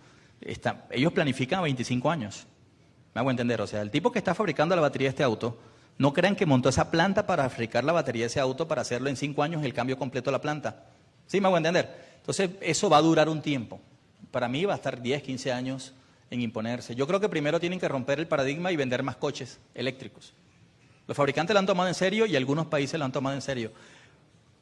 ellos 0.91 1.13
planifican 1.13 1.61
a 1.61 1.63
25 1.63 2.11
años. 2.11 2.47
Me 3.15 3.21
hago 3.21 3.31
entender, 3.31 3.61
o 3.61 3.67
sea, 3.67 3.83
el 3.83 3.91
tipo 3.91 4.13
que 4.13 4.19
está 4.19 4.35
fabricando 4.35 4.77
la 4.77 4.83
batería 4.83 5.07
de 5.07 5.11
este 5.11 5.23
auto, 5.23 5.59
no 5.99 6.13
crean 6.13 6.37
que 6.37 6.45
montó 6.45 6.69
esa 6.69 6.91
planta 6.91 7.27
para 7.27 7.49
fabricar 7.49 7.83
la 7.83 7.93
batería 7.93 8.25
de 8.25 8.27
ese 8.27 8.41
auto 8.41 8.69
para 8.69 8.83
hacerlo 8.83 9.09
en 9.09 9.17
5 9.17 9.43
años 9.43 9.65
el 9.65 9.73
cambio 9.73 9.97
completo 9.97 10.31
de 10.31 10.33
la 10.33 10.43
planta. 10.43 10.85
¿Sí 11.27 11.41
me 11.41 11.49
hago 11.49 11.57
entender? 11.57 12.17
Entonces, 12.19 12.51
eso 12.61 12.91
va 12.91 12.99
a 12.99 13.03
durar 13.03 13.29
un 13.29 13.41
tiempo. 13.41 13.81
Para 14.31 14.49
mí 14.49 14.65
va 14.65 14.75
a 14.75 14.77
estar 14.77 15.01
10, 15.01 15.23
15 15.23 15.53
años 15.53 15.93
en 16.31 16.41
imponerse. 16.43 16.95
Yo 16.95 17.07
creo 17.07 17.21
que 17.21 17.29
primero 17.29 17.61
tienen 17.61 17.79
que 17.79 17.89
romper 17.89 18.19
el 18.19 18.27
paradigma 18.27 18.73
y 18.73 18.77
vender 18.77 19.03
más 19.03 19.17
coches 19.17 19.59
eléctricos. 19.75 20.35
Los 21.07 21.17
fabricantes 21.17 21.55
lo 21.55 21.61
han 21.61 21.67
tomado 21.67 21.89
en 21.89 21.95
serio 21.95 22.27
y 22.27 22.37
algunos 22.37 22.67
países 22.67 22.99
lo 22.99 23.05
han 23.05 23.13
tomado 23.13 23.35
en 23.35 23.43
serio. 23.43 23.73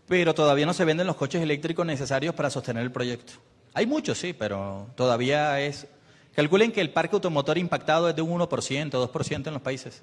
Pero 0.07 0.35
todavía 0.35 0.67
no 0.67 0.75
se 0.75 0.85
venden 0.85 1.07
los 1.07 1.17
coches 1.17 1.43
eléctricos 1.43 1.87
necesarios 1.87 2.35
para 2.35 2.51
sostener 2.51 2.83
el 2.83 2.93
proyecto. 2.93 3.35
Hay 3.73 3.87
muchos, 3.87 4.19
sí, 4.19 4.33
pero 4.33 4.89
todavía 4.95 5.61
es... 5.61 5.87
Calculen 6.35 6.73
que 6.73 6.81
el 6.81 6.91
parque 6.91 7.15
automotor 7.15 7.57
impactado 7.59 8.09
es 8.09 8.17
de 8.17 8.23
un 8.23 8.39
1%, 8.39 8.91
2% 8.91 9.47
en 9.47 9.53
los 9.53 9.63
países. 9.63 10.03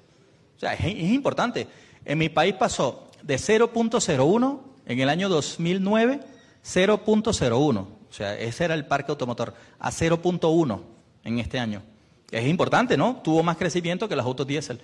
O 0.56 0.60
sea, 0.60 0.72
es, 0.74 0.80
es 0.80 1.10
importante. 1.12 1.68
En 2.04 2.18
mi 2.18 2.28
país 2.28 2.54
pasó 2.54 3.10
de 3.22 3.36
0.01 3.36 4.60
en 4.86 5.00
el 5.00 5.08
año 5.08 5.28
2009, 5.28 6.20
0.01. 6.64 7.86
O 8.12 8.14
sea, 8.14 8.38
ese 8.38 8.66
era 8.66 8.74
el 8.74 8.84
parque 8.84 9.10
automotor, 9.10 9.54
a 9.78 9.90
0.1 9.90 10.82
en 11.24 11.38
este 11.38 11.58
año. 11.58 11.82
Es 12.30 12.46
importante, 12.46 12.94
¿no? 12.94 13.22
Tuvo 13.24 13.42
más 13.42 13.56
crecimiento 13.56 14.06
que 14.06 14.14
los 14.14 14.26
autos 14.26 14.46
diésel. 14.46 14.82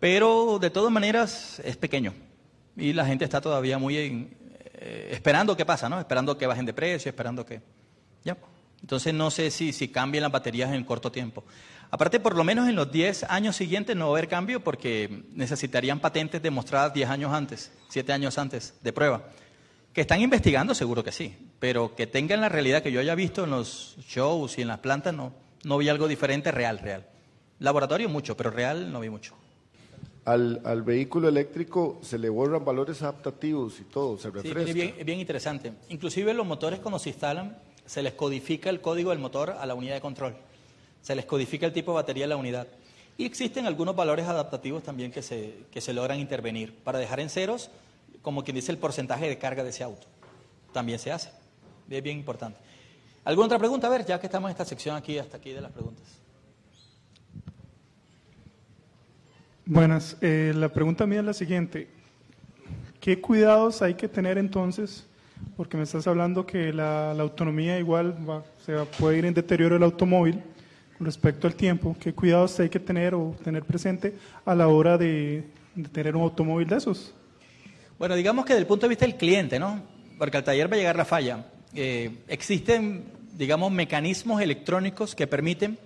Pero 0.00 0.58
de 0.60 0.70
todas 0.70 0.90
maneras 0.90 1.62
es 1.64 1.76
pequeño. 1.76 2.14
Y 2.76 2.92
la 2.92 3.06
gente 3.06 3.24
está 3.24 3.40
todavía 3.40 3.78
muy 3.78 3.96
eh, 3.96 5.10
esperando 5.12 5.56
qué 5.56 5.64
pasa, 5.64 5.88
¿no? 5.88 6.00
Esperando 6.00 6.36
que 6.36 6.48
bajen 6.48 6.66
de 6.66 6.72
precio, 6.72 7.10
esperando 7.10 7.46
que... 7.46 7.62
¿Ya? 8.24 8.36
Entonces 8.80 9.14
no 9.14 9.30
sé 9.30 9.52
si, 9.52 9.72
si 9.72 9.86
cambien 9.86 10.22
las 10.22 10.32
baterías 10.32 10.72
en 10.72 10.82
corto 10.82 11.12
tiempo. 11.12 11.44
Aparte, 11.92 12.18
por 12.18 12.34
lo 12.34 12.42
menos 12.42 12.68
en 12.68 12.74
los 12.74 12.90
10 12.90 13.26
años 13.30 13.54
siguientes 13.54 13.94
no 13.94 14.06
va 14.06 14.16
a 14.16 14.18
haber 14.18 14.28
cambio 14.28 14.64
porque 14.64 15.22
necesitarían 15.30 16.00
patentes 16.00 16.42
demostradas 16.42 16.92
10 16.92 17.08
años 17.08 17.32
antes, 17.32 17.70
7 17.90 18.12
años 18.12 18.36
antes 18.36 18.74
de 18.82 18.92
prueba. 18.92 19.28
Que 19.94 20.00
están 20.02 20.20
investigando, 20.20 20.74
seguro 20.74 21.02
que 21.04 21.12
sí, 21.12 21.34
pero 21.60 21.94
que 21.94 22.06
tengan 22.06 22.40
la 22.40 22.48
realidad 22.48 22.82
que 22.82 22.90
yo 22.92 23.00
haya 23.00 23.14
visto 23.14 23.44
en 23.44 23.50
los 23.50 23.96
shows 24.08 24.58
y 24.58 24.62
en 24.62 24.68
las 24.68 24.80
plantas, 24.80 25.14
no, 25.14 25.32
no 25.62 25.78
vi 25.78 25.88
algo 25.88 26.08
diferente 26.08 26.50
real, 26.50 26.80
real. 26.80 27.06
Laboratorio 27.60 28.08
mucho, 28.08 28.36
pero 28.36 28.50
real 28.50 28.92
no 28.92 28.98
vi 29.00 29.08
mucho. 29.08 29.34
Al, 30.24 30.60
al 30.64 30.82
vehículo 30.82 31.28
eléctrico 31.28 32.00
se 32.02 32.18
le 32.18 32.28
borran 32.28 32.64
valores 32.64 33.02
adaptativos 33.02 33.78
y 33.78 33.84
todo, 33.84 34.16
se 34.18 34.28
Sí, 34.30 34.34
refresca. 34.34 34.68
es 34.68 34.74
bien, 34.74 34.94
bien 35.04 35.20
interesante. 35.20 35.72
Inclusive 35.90 36.34
los 36.34 36.46
motores 36.46 36.80
cuando 36.80 36.98
se 36.98 37.10
instalan, 37.10 37.56
se 37.86 38.02
les 38.02 38.14
codifica 38.14 38.70
el 38.70 38.80
código 38.80 39.10
del 39.10 39.20
motor 39.20 39.50
a 39.50 39.64
la 39.64 39.74
unidad 39.74 39.94
de 39.94 40.00
control. 40.00 40.34
Se 41.02 41.14
les 41.14 41.24
codifica 41.26 41.66
el 41.66 41.72
tipo 41.72 41.92
de 41.92 41.96
batería 41.96 42.24
de 42.24 42.28
la 42.28 42.36
unidad. 42.36 42.66
Y 43.16 43.26
existen 43.26 43.66
algunos 43.66 43.94
valores 43.94 44.26
adaptativos 44.26 44.82
también 44.82 45.12
que 45.12 45.22
se, 45.22 45.54
que 45.70 45.80
se 45.80 45.92
logran 45.92 46.18
intervenir 46.18 46.74
para 46.82 46.98
dejar 46.98 47.20
en 47.20 47.28
ceros, 47.30 47.70
como 48.24 48.42
quien 48.42 48.54
dice, 48.56 48.72
el 48.72 48.78
porcentaje 48.78 49.28
de 49.28 49.36
carga 49.38 49.62
de 49.62 49.68
ese 49.68 49.84
auto. 49.84 50.06
También 50.72 50.98
se 50.98 51.12
hace. 51.12 51.30
Es 51.90 52.02
bien 52.02 52.16
importante. 52.16 52.58
¿Alguna 53.22 53.46
otra 53.46 53.58
pregunta? 53.58 53.86
A 53.86 53.90
ver, 53.90 54.04
ya 54.06 54.18
que 54.18 54.26
estamos 54.26 54.48
en 54.48 54.52
esta 54.52 54.64
sección 54.64 54.96
aquí, 54.96 55.18
hasta 55.18 55.36
aquí 55.36 55.52
de 55.52 55.60
las 55.60 55.70
preguntas. 55.70 56.04
Buenas, 59.66 60.16
eh, 60.20 60.52
la 60.56 60.70
pregunta 60.70 61.06
mía 61.06 61.20
es 61.20 61.26
la 61.26 61.32
siguiente. 61.34 61.88
¿Qué 62.98 63.20
cuidados 63.20 63.82
hay 63.82 63.94
que 63.94 64.08
tener 64.08 64.38
entonces? 64.38 65.06
Porque 65.56 65.76
me 65.76 65.82
estás 65.82 66.06
hablando 66.06 66.46
que 66.46 66.72
la, 66.72 67.12
autonomía 67.12 67.78
igual 67.78 68.16
se 68.64 68.72
va- 68.72 68.84
puede 68.86 69.18
ir 69.18 69.26
en 69.26 69.34
deterioro 69.34 69.74
del 69.74 69.82
automóvil 69.84 70.42
con 70.96 71.04
respecto 71.06 71.46
al 71.46 71.54
tiempo. 71.54 71.94
¿Qué 72.00 72.14
cuidados 72.14 72.58
hay 72.58 72.70
que 72.70 72.80
tener 72.80 73.14
o 73.14 73.36
tener 73.44 73.64
presente 73.64 74.14
a 74.46 74.54
la 74.54 74.68
hora 74.68 74.96
de 74.96 75.44
tener 75.92 76.16
un 76.16 76.22
automóvil 76.22 76.66
de 76.68 76.76
esos? 76.76 77.14
Bueno, 77.98 78.14
digamos 78.16 78.44
que 78.44 78.54
desde 78.54 78.62
el 78.62 78.66
punto 78.66 78.86
de 78.86 78.90
vista 78.90 79.06
del 79.06 79.16
cliente, 79.16 79.58
¿no? 79.58 79.82
Porque 80.18 80.36
al 80.36 80.44
taller 80.44 80.70
va 80.70 80.74
a 80.74 80.78
llegar 80.78 80.96
la 80.96 81.04
falla. 81.04 81.46
Eh, 81.74 82.10
existen, 82.28 83.04
digamos, 83.34 83.70
mecanismos 83.70 84.40
electrónicos 84.40 85.14
que 85.14 85.26
permiten 85.26 85.78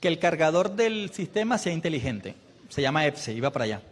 que 0.00 0.08
el 0.08 0.18
cargador 0.18 0.74
del 0.74 1.10
sistema 1.10 1.58
sea 1.58 1.72
inteligente. 1.72 2.34
Se 2.68 2.82
llama 2.82 3.06
EPSE 3.06 3.40
va 3.40 3.50
para 3.50 3.66
allá. 3.66 3.82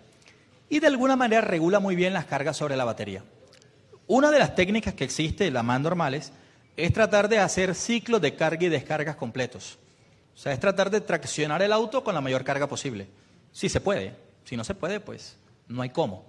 Y 0.71 0.81
de 0.81 0.87
alguna 0.87 1.17
manera 1.17 1.43
regula 1.43 1.81
muy 1.81 1.97
bien 1.97 2.13
las 2.13 2.27
cargas 2.27 2.57
sobre 2.57 2.77
la 2.77 2.85
batería. 2.85 3.23
Una 4.07 4.31
de 4.31 4.39
las 4.39 4.55
técnicas 4.55 4.95
que 4.95 5.05
existe, 5.05 5.51
las 5.51 5.65
más 5.65 5.81
normales, 5.81 6.33
es 6.77 6.93
tratar 6.93 7.29
de 7.29 7.39
hacer 7.39 7.75
ciclos 7.75 8.21
de 8.21 8.35
carga 8.35 8.65
y 8.65 8.69
descargas 8.69 9.17
completos. 9.17 9.79
O 10.35 10.39
sea, 10.39 10.53
es 10.53 10.61
tratar 10.61 10.91
de 10.91 11.01
traccionar 11.01 11.61
el 11.61 11.73
auto 11.73 12.05
con 12.05 12.15
la 12.15 12.21
mayor 12.21 12.45
carga 12.45 12.67
posible. 12.67 13.09
Si 13.53 13.69
se 13.69 13.81
puede. 13.81 14.15
Si 14.45 14.57
no 14.57 14.65
se 14.65 14.75
puede, 14.75 15.01
pues 15.01 15.37
no 15.67 15.83
hay 15.83 15.91
cómo. 15.91 16.25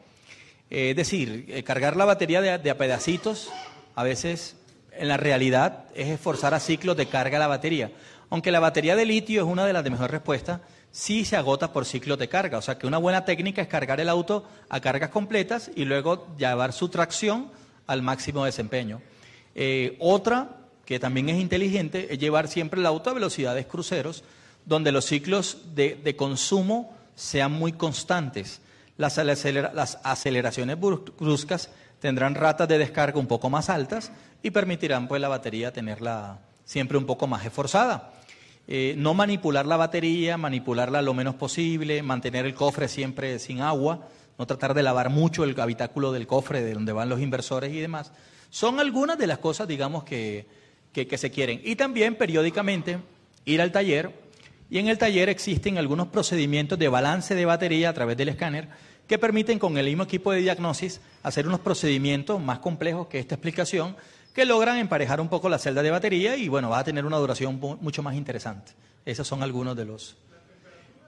Es 0.69 0.95
decir, 0.95 1.45
eh, 1.49 1.63
cargar 1.63 1.95
la 1.97 2.05
batería 2.05 2.41
de, 2.41 2.69
a- 2.69 2.77
pedacitos, 2.77 3.49
a 3.95 4.03
veces 4.03 4.55
en 4.91 5.07
la 5.07 5.17
realidad 5.17 5.85
es 5.95 6.07
esforzar 6.09 6.53
a 6.53 6.59
ciclos 6.59 6.95
de 6.97 7.07
carga 7.07 7.39
la 7.39 7.47
batería. 7.47 7.91
Aunque 8.29 8.51
la 8.51 8.59
batería 8.59 8.95
de 8.95 9.05
litio 9.05 9.41
es 9.41 9.47
una 9.47 9.65
de 9.65 9.73
las 9.73 9.83
de 9.83 9.89
mejor 9.89 10.11
respuesta, 10.11 10.61
sí 10.91 11.25
se 11.25 11.35
agota 11.35 11.73
por 11.73 11.85
ciclos 11.85 12.19
de 12.19 12.29
carga. 12.29 12.59
O 12.59 12.61
sea 12.61 12.77
que 12.77 12.85
una 12.85 12.99
buena 12.99 13.25
técnica 13.25 13.61
es 13.63 13.67
cargar 13.67 13.99
el 13.99 14.09
auto 14.09 14.47
a 14.69 14.79
cargas 14.79 15.09
completas 15.09 15.71
y 15.75 15.85
luego 15.85 16.27
llevar 16.37 16.71
su 16.73 16.89
tracción 16.89 17.49
al 17.87 18.03
máximo 18.03 18.45
desempeño. 18.45 19.01
Eh, 19.55 19.95
otra, 19.99 20.49
que 20.85 20.99
también 20.99 21.29
es 21.29 21.39
inteligente, 21.41 22.13
es 22.13 22.19
llevar 22.19 22.47
siempre 22.47 22.79
el 22.79 22.85
auto 22.85 23.09
a 23.09 23.13
velocidades 23.13 23.65
cruceros, 23.65 24.23
donde 24.65 24.91
los 24.91 25.05
ciclos 25.05 25.57
de 25.73 26.15
consumo 26.15 26.95
sean 27.15 27.51
muy 27.51 27.71
constantes. 27.73 28.61
Las, 28.99 29.17
acelera- 29.17 29.71
las 29.73 29.97
aceleraciones 30.03 30.77
brus- 30.77 31.13
bruscas 31.17 31.71
tendrán 32.01 32.35
ratas 32.35 32.67
de 32.67 32.77
descarga 32.77 33.17
un 33.17 33.27
poco 33.27 33.49
más 33.49 33.69
altas 33.69 34.11
y 34.43 34.51
permitirán 34.51 35.07
pues, 35.07 35.21
la 35.21 35.29
batería 35.29 35.71
tenerla 35.71 36.39
siempre 36.65 36.97
un 36.97 37.05
poco 37.05 37.25
más 37.25 37.45
esforzada. 37.45 38.11
Eh, 38.67 38.95
no 38.97 39.13
manipular 39.13 39.65
la 39.65 39.77
batería, 39.77 40.37
manipularla 40.37 41.01
lo 41.01 41.13
menos 41.13 41.35
posible, 41.35 42.03
mantener 42.03 42.45
el 42.45 42.53
cofre 42.53 42.89
siempre 42.89 43.39
sin 43.39 43.61
agua, 43.61 44.07
no 44.37 44.45
tratar 44.45 44.73
de 44.73 44.83
lavar 44.83 45.09
mucho 45.09 45.45
el 45.45 45.57
habitáculo 45.59 46.11
del 46.11 46.27
cofre 46.27 46.61
de 46.61 46.73
donde 46.73 46.91
van 46.91 47.07
los 47.07 47.21
inversores 47.21 47.73
y 47.73 47.79
demás. 47.79 48.11
Son 48.49 48.81
algunas 48.81 49.17
de 49.17 49.27
las 49.27 49.37
cosas, 49.37 49.65
digamos, 49.67 50.03
que, 50.03 50.45
que 50.91 51.17
se 51.17 51.31
quieren. 51.31 51.61
Y 51.63 51.77
también 51.77 52.15
periódicamente 52.15 52.99
ir 53.45 53.61
al 53.61 53.71
taller, 53.71 54.11
y 54.69 54.77
en 54.77 54.87
el 54.89 54.97
taller 54.97 55.29
existen 55.29 55.77
algunos 55.77 56.07
procedimientos 56.09 56.77
de 56.77 56.89
balance 56.89 57.33
de 57.33 57.45
batería 57.45 57.89
a 57.89 57.93
través 57.93 58.17
del 58.17 58.29
escáner 58.29 58.67
que 59.09 59.17
permiten 59.17 59.57
con 59.59 59.77
el 59.77 59.87
mismo 59.87 60.03
equipo 60.03 60.31
de 60.31 60.39
diagnosis 60.39 61.01
hacer 61.23 61.47
unos 61.47 61.59
procedimientos 61.59 62.39
más 62.39 62.59
complejos 62.59 63.07
que 63.07 63.19
esta 63.19 63.35
explicación 63.35 63.97
que 64.33 64.45
logran 64.45 64.77
emparejar 64.77 65.19
un 65.19 65.27
poco 65.27 65.49
la 65.49 65.57
celda 65.57 65.81
de 65.81 65.89
batería 65.89 66.37
y 66.37 66.47
bueno, 66.47 66.69
va 66.69 66.77
a 66.79 66.83
tener 66.83 67.05
una 67.05 67.17
duración 67.17 67.59
mu- 67.59 67.75
mucho 67.81 68.03
más 68.03 68.13
interesante. 68.13 68.71
Esos 69.03 69.27
son 69.27 69.41
algunos 69.41 69.75
de 69.75 69.85
los... 69.85 70.15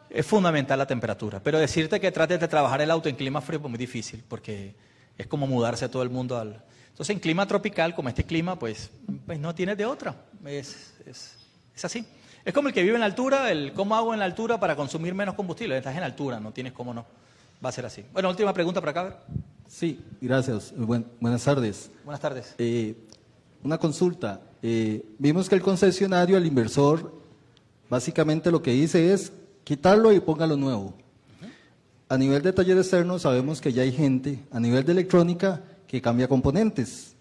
Es 0.09 0.25
fundamental 0.25 0.79
la 0.79 0.87
temperatura, 0.87 1.39
pero 1.41 1.59
decirte 1.59 1.99
que 1.99 2.11
trates 2.11 2.39
de 2.39 2.47
trabajar 2.47 2.81
el 2.81 2.89
auto 2.89 3.07
en 3.07 3.15
clima 3.15 3.39
frío 3.39 3.61
es 3.63 3.69
muy 3.69 3.77
difícil 3.77 4.23
porque 4.27 4.73
es 5.15 5.27
como 5.27 5.45
mudarse 5.45 5.87
todo 5.87 6.01
el 6.01 6.09
mundo 6.09 6.39
al... 6.39 6.59
Entonces 6.89 7.11
en 7.15 7.19
clima 7.19 7.47
tropical, 7.47 7.93
como 7.93 8.09
este 8.09 8.23
clima, 8.23 8.57
pues, 8.57 8.89
pues 9.27 9.37
no 9.39 9.53
tienes 9.53 9.77
de 9.77 9.85
otra. 9.85 10.15
Es, 10.43 10.95
es, 11.05 11.37
es 11.75 11.85
así. 11.85 12.03
Es 12.43 12.51
como 12.51 12.67
el 12.69 12.73
que 12.73 12.81
vive 12.81 12.95
en 12.95 13.01
la 13.01 13.05
altura, 13.05 13.51
el 13.51 13.73
cómo 13.73 13.95
hago 13.95 14.11
en 14.13 14.19
la 14.19 14.25
altura 14.25 14.59
para 14.59 14.75
consumir 14.75 15.13
menos 15.13 15.35
combustible. 15.35 15.77
Estás 15.77 15.95
en 15.95 16.01
altura, 16.03 16.39
no 16.39 16.51
tienes 16.51 16.73
cómo 16.73 16.95
no. 16.95 17.05
Va 17.63 17.69
a 17.69 17.71
ser 17.71 17.85
así. 17.85 18.03
Bueno, 18.13 18.29
última 18.29 18.53
pregunta 18.53 18.79
por 18.79 18.89
acá. 18.89 19.01
a 19.01 19.03
ver. 19.03 19.13
Sí, 19.67 19.99
gracias. 20.19 20.73
Buen- 20.75 21.05
buenas 21.19 21.43
tardes. 21.43 21.91
Buenas 22.03 22.19
tardes. 22.19 22.55
Eh, 22.57 22.95
una 23.63 23.77
consulta. 23.77 24.41
Eh, 24.61 25.05
vimos 25.17 25.47
que 25.47 25.55
el 25.55 25.61
concesionario, 25.61 26.37
el 26.37 26.45
inversor, 26.45 27.13
básicamente 27.89 28.51
lo 28.51 28.61
que 28.61 28.71
dice 28.71 29.13
es 29.13 29.31
quitarlo 29.63 30.11
y 30.11 30.19
póngalo 30.19 30.57
nuevo. 30.57 30.93
A 32.09 32.17
nivel 32.17 32.41
de 32.41 32.51
taller 32.51 32.77
externo 32.77 33.19
sabemos 33.19 33.61
que 33.61 33.71
ya 33.71 33.83
hay 33.83 33.91
gente, 33.93 34.39
a 34.51 34.59
nivel 34.59 34.83
de 34.83 34.91
electrónica, 34.91 35.61
que 35.87 36.01
cambia 36.01 36.27
componentes. 36.27 37.15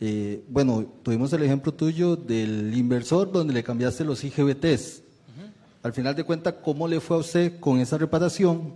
Eh, 0.00 0.42
bueno, 0.48 0.84
tuvimos 1.04 1.32
el 1.32 1.42
ejemplo 1.44 1.72
tuyo 1.72 2.16
del 2.16 2.72
inversor 2.76 3.30
donde 3.30 3.52
le 3.54 3.62
cambiaste 3.62 4.04
los 4.04 4.24
IGBTs. 4.24 5.02
Al 5.84 5.92
final 5.92 6.16
de 6.16 6.24
cuentas, 6.24 6.54
¿cómo 6.64 6.88
le 6.88 6.98
fue 7.00 7.16
a 7.16 7.20
usted 7.20 7.60
con 7.60 7.78
esa 7.78 7.96
reparación? 7.96 8.72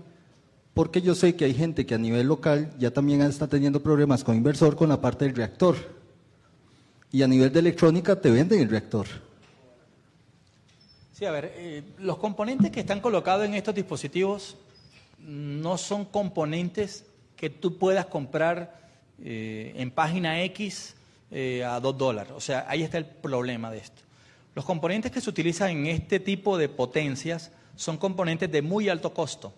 Porque 0.75 1.02
yo 1.02 1.14
sé 1.14 1.37
que 1.37 1.45
hay 1.45 1.55
gente 1.55 1.85
que 1.85 1.95
a 1.95 1.99
nivel 1.99 2.26
local 2.26 2.73
ya 2.79 2.91
también 2.91 3.21
está 3.23 3.47
teniendo 3.47 3.83
problemas 3.83 4.25
con 4.25 4.37
inversor 4.37 4.75
con 4.75 4.88
la 4.88 5.00
parte 5.00 5.26
del 5.26 5.35
reactor. 5.35 5.76
Y 7.11 7.23
a 7.23 7.29
nivel 7.29 7.52
de 7.52 7.59
electrónica 7.59 8.19
te 8.19 8.31
venden 8.31 8.61
el 8.61 8.71
reactor. 8.71 9.07
Sí, 11.12 11.26
a 11.26 11.31
ver, 11.31 11.52
eh, 11.57 11.83
los 11.99 12.17
componentes 12.17 12.71
que 12.71 12.81
están 12.81 13.00
colocados 13.00 13.45
en 13.45 13.55
estos 13.55 13.75
dispositivos 13.75 14.57
no 15.19 15.76
son 15.76 16.07
componentes 16.07 17.05
que 17.37 17.50
tú 17.50 17.76
puedas 17.76 18.07
comprar 18.07 18.81
eh, 19.23 19.75
en 19.76 19.91
página 19.91 20.43
X 20.45 20.95
eh, 21.31 21.64
a 21.64 21.81
2 21.81 21.99
dólares. 21.99 22.33
O 22.35 22.41
sea, 22.41 22.64
ahí 22.69 22.83
está 22.83 22.99
el 22.99 23.05
problema 23.05 23.71
de 23.71 23.79
esto. 23.79 24.02
Los 24.55 24.64
componentes 24.64 25.12
que 25.12 25.21
se 25.21 25.31
utilizan 25.31 25.71
en 25.71 25.87
este 25.87 26.19
tipo 26.19 26.57
de 26.57 26.69
potencias 26.69 27.50
son 27.76 27.99
componentes 27.99 28.50
de 28.50 28.62
muy 28.62 28.88
alto 28.88 29.12
costo. 29.12 29.52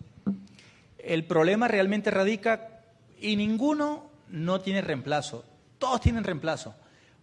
El 1.04 1.24
problema 1.24 1.68
realmente 1.68 2.10
radica 2.10 2.80
y 3.20 3.36
ninguno 3.36 4.10
no 4.28 4.60
tiene 4.60 4.80
reemplazo. 4.80 5.44
Todos 5.78 6.00
tienen 6.00 6.24
reemplazo. 6.24 6.74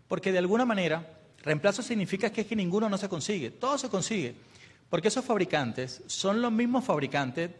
Porque 0.07 0.31
de 0.31 0.38
alguna 0.38 0.65
manera, 0.65 1.19
reemplazo 1.43 1.81
significa 1.81 2.31
que 2.31 2.41
es 2.41 2.47
que 2.47 2.55
ninguno 2.55 2.89
no 2.89 2.97
se 2.97 3.09
consigue. 3.09 3.50
Todo 3.50 3.77
se 3.77 3.89
consigue. 3.89 4.35
Porque 4.89 5.07
esos 5.07 5.25
fabricantes 5.25 6.03
son 6.07 6.41
los 6.41 6.51
mismos 6.51 6.85
fabricantes 6.85 7.51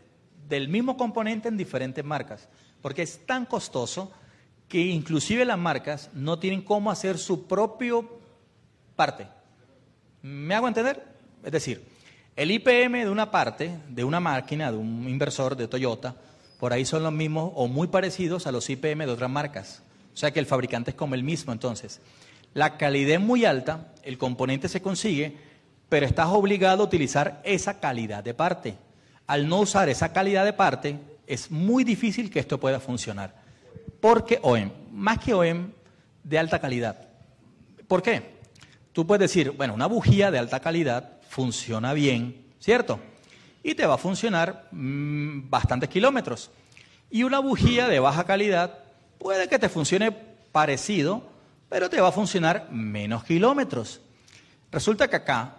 del 0.48 0.68
mismo 0.68 0.98
componente 0.98 1.48
en 1.48 1.58
diferentes 1.58 2.04
marcas. 2.04 2.50
Porque 2.82 3.04
es 3.04 3.26
tan 3.26 3.46
costoso 3.46 4.12
que 4.68 4.80
inclusive 4.80 5.44
las 5.46 5.58
marcas 5.58 6.10
no 6.14 6.40
tienen 6.40 6.62
cómo 6.62 6.92
hacer 6.92 7.18
su 7.18 7.48
propio 7.48 8.20
parte. 8.96 9.28
¿Me 10.22 10.56
hago 10.56 10.68
entender? 10.68 11.04
Es 11.44 11.52
decir, 11.52 11.91
el 12.36 12.52
IPM 12.52 13.04
de 13.04 13.10
una 13.10 13.30
parte, 13.30 13.72
de 13.90 14.04
una 14.04 14.20
máquina, 14.20 14.72
de 14.72 14.78
un 14.78 15.08
inversor 15.08 15.56
de 15.56 15.68
Toyota, 15.68 16.16
por 16.60 16.74
ahí 16.74 16.86
son 16.86 17.04
los 17.04 17.12
mismos 17.12 17.52
o 17.56 17.68
muy 17.68 17.88
parecidos 17.88 18.48
a 18.48 18.52
los 18.52 18.70
IPM 18.70 19.06
de 19.06 19.12
otras 19.12 19.30
marcas. 19.30 19.84
O 20.14 20.18
sea 20.18 20.32
que 20.32 20.40
el 20.40 20.46
fabricante 20.46 20.92
es 20.92 20.96
como 20.96 21.16
el 21.16 21.24
mismo 21.24 21.52
entonces. 21.52 22.00
La 22.54 22.78
calidad 22.78 23.16
es 23.16 23.22
muy 23.22 23.46
alta, 23.46 23.94
el 24.04 24.18
componente 24.18 24.70
se 24.70 24.82
consigue, 24.82 25.38
pero 25.90 26.06
estás 26.06 26.28
obligado 26.28 26.84
a 26.84 26.86
utilizar 26.86 27.42
esa 27.44 27.80
calidad 27.80 28.24
de 28.24 28.34
parte. 28.34 28.76
Al 29.28 29.48
no 29.48 29.60
usar 29.60 29.90
esa 29.90 30.14
calidad 30.14 30.46
de 30.46 30.54
parte, 30.54 31.00
es 31.28 31.50
muy 31.50 31.84
difícil 31.84 32.30
que 32.30 32.40
esto 32.40 32.60
pueda 32.60 32.80
funcionar. 32.80 33.36
Porque 34.00 34.40
OEM, 34.42 34.72
más 34.92 35.20
que 35.20 35.34
OEM, 35.34 35.72
de 36.24 36.40
alta 36.40 36.60
calidad. 36.60 37.08
¿Por 37.88 38.02
qué? 38.02 38.42
Tú 38.94 39.08
puedes 39.08 39.22
decir, 39.22 39.52
bueno, 39.52 39.74
una 39.74 39.86
bujía 39.86 40.32
de 40.32 40.40
alta 40.40 40.60
calidad 40.60 41.21
funciona 41.32 41.94
bien, 41.94 42.46
¿cierto? 42.60 43.00
y 43.64 43.76
te 43.76 43.86
va 43.86 43.96
a 43.96 43.98
funcionar 43.98 44.68
mm, 44.72 45.50
bastantes 45.50 45.90
kilómetros. 45.90 46.52
Y 47.10 47.24
una 47.24 47.40
bujía 47.40 47.88
de 47.88 48.00
baja 48.00 48.24
calidad 48.24 48.80
puede 49.20 49.48
que 49.48 49.60
te 49.60 49.70
funcione 49.70 50.12
parecido, 50.52 51.24
pero 51.70 51.90
te 51.90 52.02
va 52.02 52.10
a 52.10 52.14
funcionar 52.14 52.70
menos 52.72 53.24
kilómetros. 53.24 54.02
Resulta 54.72 55.10
que 55.10 55.18
acá, 55.18 55.58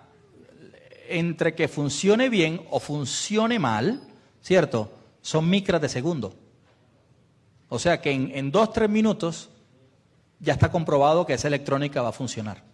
entre 1.09 1.55
que 1.55 1.69
funcione 1.69 2.29
bien 2.29 2.63
o 2.71 2.81
funcione 2.81 3.59
mal, 3.59 4.03
¿cierto? 4.41 4.91
Son 5.21 5.49
micras 5.49 5.81
de 5.81 5.89
segundo. 5.89 6.35
O 7.69 7.79
sea 7.79 8.01
que 8.01 8.11
en, 8.11 8.33
en 8.35 8.51
dos, 8.51 8.73
tres 8.73 8.89
minutos 8.89 9.51
ya 10.41 10.55
está 10.55 10.71
comprobado 10.71 11.25
que 11.25 11.35
esa 11.35 11.49
electrónica 11.49 12.03
va 12.03 12.09
a 12.09 12.13
funcionar. 12.13 12.72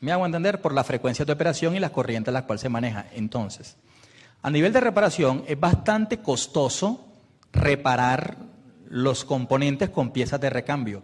Me 0.00 0.12
hago 0.12 0.24
entender 0.24 0.60
por 0.60 0.72
la 0.72 0.84
frecuencia 0.84 1.24
de 1.24 1.32
operación 1.32 1.76
y 1.76 1.80
las 1.80 1.90
corrientes 1.90 2.30
a 2.30 2.32
las 2.32 2.44
cuales 2.44 2.62
se 2.62 2.68
maneja. 2.68 3.06
Entonces, 3.12 3.76
a 4.42 4.50
nivel 4.50 4.72
de 4.72 4.80
reparación 4.80 5.44
es 5.46 5.60
bastante 5.60 6.18
costoso 6.18 7.06
reparar 7.52 8.38
los 8.88 9.24
componentes 9.24 9.90
con 9.90 10.10
piezas 10.10 10.40
de 10.40 10.50
recambio. 10.50 11.02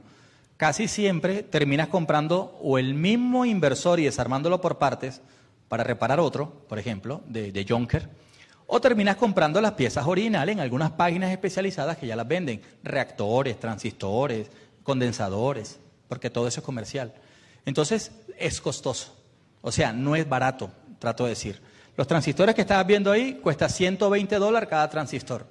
Casi 0.56 0.88
siempre 0.88 1.42
terminas 1.42 1.88
comprando 1.88 2.58
o 2.62 2.78
el 2.78 2.94
mismo 2.94 3.44
inversor 3.44 4.00
y 4.00 4.04
desarmándolo 4.04 4.62
por 4.62 4.78
partes 4.78 5.20
para 5.68 5.84
reparar 5.84 6.18
otro, 6.18 6.64
por 6.66 6.78
ejemplo, 6.78 7.20
de, 7.26 7.52
de 7.52 7.66
Junker, 7.68 8.08
o 8.66 8.80
terminas 8.80 9.16
comprando 9.16 9.60
las 9.60 9.72
piezas 9.72 10.06
originales 10.06 10.54
en 10.54 10.60
algunas 10.60 10.92
páginas 10.92 11.30
especializadas 11.30 11.98
que 11.98 12.06
ya 12.06 12.16
las 12.16 12.26
venden, 12.26 12.62
reactores, 12.82 13.60
transistores, 13.60 14.50
condensadores, 14.82 15.78
porque 16.08 16.30
todo 16.30 16.48
eso 16.48 16.60
es 16.60 16.66
comercial. 16.66 17.12
Entonces 17.66 18.12
es 18.38 18.60
costoso, 18.60 19.14
o 19.62 19.72
sea, 19.72 19.92
no 19.92 20.16
es 20.16 20.28
barato, 20.28 20.70
trato 20.98 21.24
de 21.24 21.30
decir. 21.30 21.60
Los 21.96 22.06
transistores 22.06 22.54
que 22.54 22.60
estabas 22.60 22.86
viendo 22.86 23.10
ahí 23.10 23.34
cuesta 23.34 23.68
120 23.68 24.36
dólares 24.36 24.68
cada 24.68 24.88
transistor. 24.90 25.46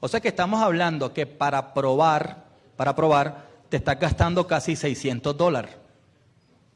O 0.00 0.08
sea 0.08 0.20
que 0.20 0.28
estamos 0.28 0.62
hablando 0.62 1.12
que 1.12 1.26
para 1.26 1.74
probar, 1.74 2.44
para 2.76 2.94
probar, 2.94 3.46
te 3.68 3.76
estás 3.76 3.98
gastando 3.98 4.46
casi 4.46 4.76
600 4.76 5.36
dólares. 5.36 5.74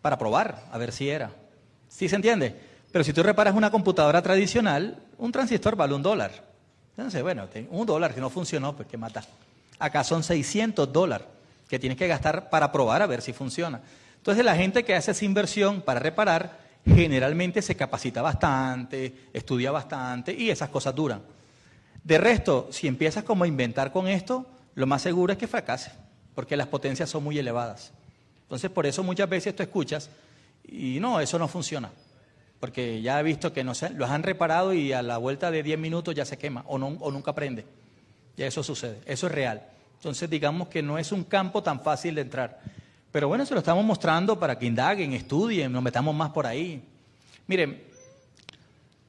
Para 0.02 0.18
probar, 0.18 0.64
a 0.70 0.78
ver 0.78 0.92
si 0.92 1.08
era. 1.08 1.30
¿Sí 1.88 2.08
se 2.08 2.16
entiende? 2.16 2.54
Pero 2.92 3.04
si 3.04 3.12
tú 3.12 3.22
reparas 3.22 3.54
una 3.54 3.70
computadora 3.70 4.22
tradicional, 4.22 5.02
un 5.18 5.32
transistor 5.32 5.76
vale 5.76 5.94
un 5.94 6.02
dólar. 6.02 6.30
Entonces, 6.96 7.22
bueno, 7.22 7.48
un 7.70 7.86
dólar 7.86 8.14
que 8.14 8.20
no 8.20 8.30
funcionó, 8.30 8.74
pues 8.74 8.88
que 8.88 8.96
mata. 8.96 9.22
Acá 9.78 10.04
son 10.04 10.22
600 10.22 10.92
dólares 10.92 11.26
que 11.68 11.78
tienes 11.78 11.98
que 11.98 12.08
gastar 12.08 12.50
para 12.50 12.72
probar 12.72 13.02
a 13.02 13.06
ver 13.06 13.22
si 13.22 13.32
funciona. 13.32 13.80
Entonces, 14.28 14.44
la 14.44 14.56
gente 14.56 14.84
que 14.84 14.94
hace 14.94 15.12
esa 15.12 15.24
inversión 15.24 15.80
para 15.80 16.00
reparar 16.00 16.58
generalmente 16.84 17.62
se 17.62 17.76
capacita 17.76 18.20
bastante, 18.20 19.30
estudia 19.32 19.70
bastante 19.70 20.34
y 20.34 20.50
esas 20.50 20.68
cosas 20.68 20.94
duran. 20.94 21.22
De 22.04 22.18
resto, 22.18 22.68
si 22.70 22.88
empiezas 22.88 23.24
como 23.24 23.44
a 23.44 23.48
inventar 23.48 23.90
con 23.90 24.06
esto, 24.06 24.44
lo 24.74 24.86
más 24.86 25.00
seguro 25.00 25.32
es 25.32 25.38
que 25.38 25.46
fracase, 25.46 25.92
porque 26.34 26.58
las 26.58 26.66
potencias 26.66 27.08
son 27.08 27.24
muy 27.24 27.38
elevadas. 27.38 27.90
Entonces, 28.42 28.70
por 28.70 28.84
eso 28.84 29.02
muchas 29.02 29.30
veces 29.30 29.56
tú 29.56 29.62
escuchas 29.62 30.10
y 30.62 31.00
no, 31.00 31.20
eso 31.20 31.38
no 31.38 31.48
funciona, 31.48 31.90
porque 32.60 33.00
ya 33.00 33.18
he 33.20 33.22
visto 33.22 33.54
que 33.54 33.64
no 33.64 33.74
se, 33.74 33.88
los 33.88 34.10
han 34.10 34.24
reparado 34.24 34.74
y 34.74 34.92
a 34.92 35.00
la 35.00 35.16
vuelta 35.16 35.50
de 35.50 35.62
10 35.62 35.78
minutos 35.78 36.14
ya 36.14 36.26
se 36.26 36.36
quema 36.36 36.64
o 36.66 36.76
nunca 36.76 37.34
prende. 37.34 37.64
Ya 38.36 38.46
eso 38.46 38.62
sucede, 38.62 39.00
eso 39.06 39.26
es 39.26 39.32
real. 39.32 39.62
Entonces, 39.94 40.28
digamos 40.28 40.68
que 40.68 40.82
no 40.82 40.98
es 40.98 41.12
un 41.12 41.24
campo 41.24 41.62
tan 41.62 41.80
fácil 41.80 42.14
de 42.16 42.20
entrar. 42.20 42.60
Pero 43.18 43.26
bueno, 43.26 43.44
se 43.44 43.52
lo 43.52 43.58
estamos 43.58 43.84
mostrando 43.84 44.38
para 44.38 44.56
que 44.56 44.64
indaguen, 44.64 45.12
estudien, 45.12 45.72
nos 45.72 45.82
metamos 45.82 46.14
más 46.14 46.30
por 46.30 46.46
ahí. 46.46 46.80
Miren, 47.48 47.82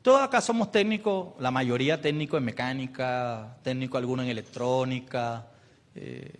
todos 0.01 0.19
acá 0.19 0.41
somos 0.41 0.71
técnicos, 0.71 1.35
la 1.37 1.51
mayoría 1.51 2.01
técnico 2.01 2.35
en 2.35 2.43
mecánica, 2.43 3.57
técnico 3.61 3.99
alguno 3.99 4.23
en 4.23 4.29
electrónica, 4.29 5.45
eh, 5.93 6.33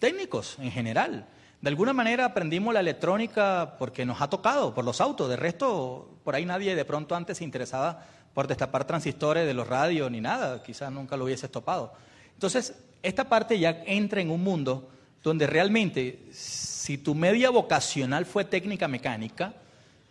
técnicos 0.00 0.56
en 0.60 0.70
general. 0.70 1.26
De 1.60 1.68
alguna 1.68 1.92
manera 1.92 2.24
aprendimos 2.24 2.72
la 2.72 2.80
electrónica 2.80 3.74
porque 3.78 4.06
nos 4.06 4.22
ha 4.22 4.30
tocado, 4.30 4.74
por 4.74 4.86
los 4.86 5.02
autos. 5.02 5.28
De 5.28 5.36
resto, 5.36 6.16
por 6.24 6.36
ahí 6.36 6.46
nadie 6.46 6.74
de 6.74 6.86
pronto 6.86 7.14
antes 7.14 7.36
se 7.36 7.44
interesaba 7.44 8.02
por 8.32 8.46
destapar 8.46 8.86
transistores 8.86 9.46
de 9.46 9.52
los 9.52 9.68
radios 9.68 10.10
ni 10.10 10.22
nada, 10.22 10.62
quizás 10.62 10.90
nunca 10.90 11.18
lo 11.18 11.26
hubiese 11.26 11.48
topado. 11.48 11.92
Entonces, 12.32 12.72
esta 13.02 13.28
parte 13.28 13.58
ya 13.58 13.82
entra 13.84 14.22
en 14.22 14.30
un 14.30 14.42
mundo 14.42 14.88
donde 15.22 15.46
realmente 15.46 16.28
si 16.32 16.98
tu 16.98 17.14
media 17.14 17.50
vocacional 17.50 18.24
fue 18.24 18.44
técnica 18.44 18.88
mecánica, 18.88 19.54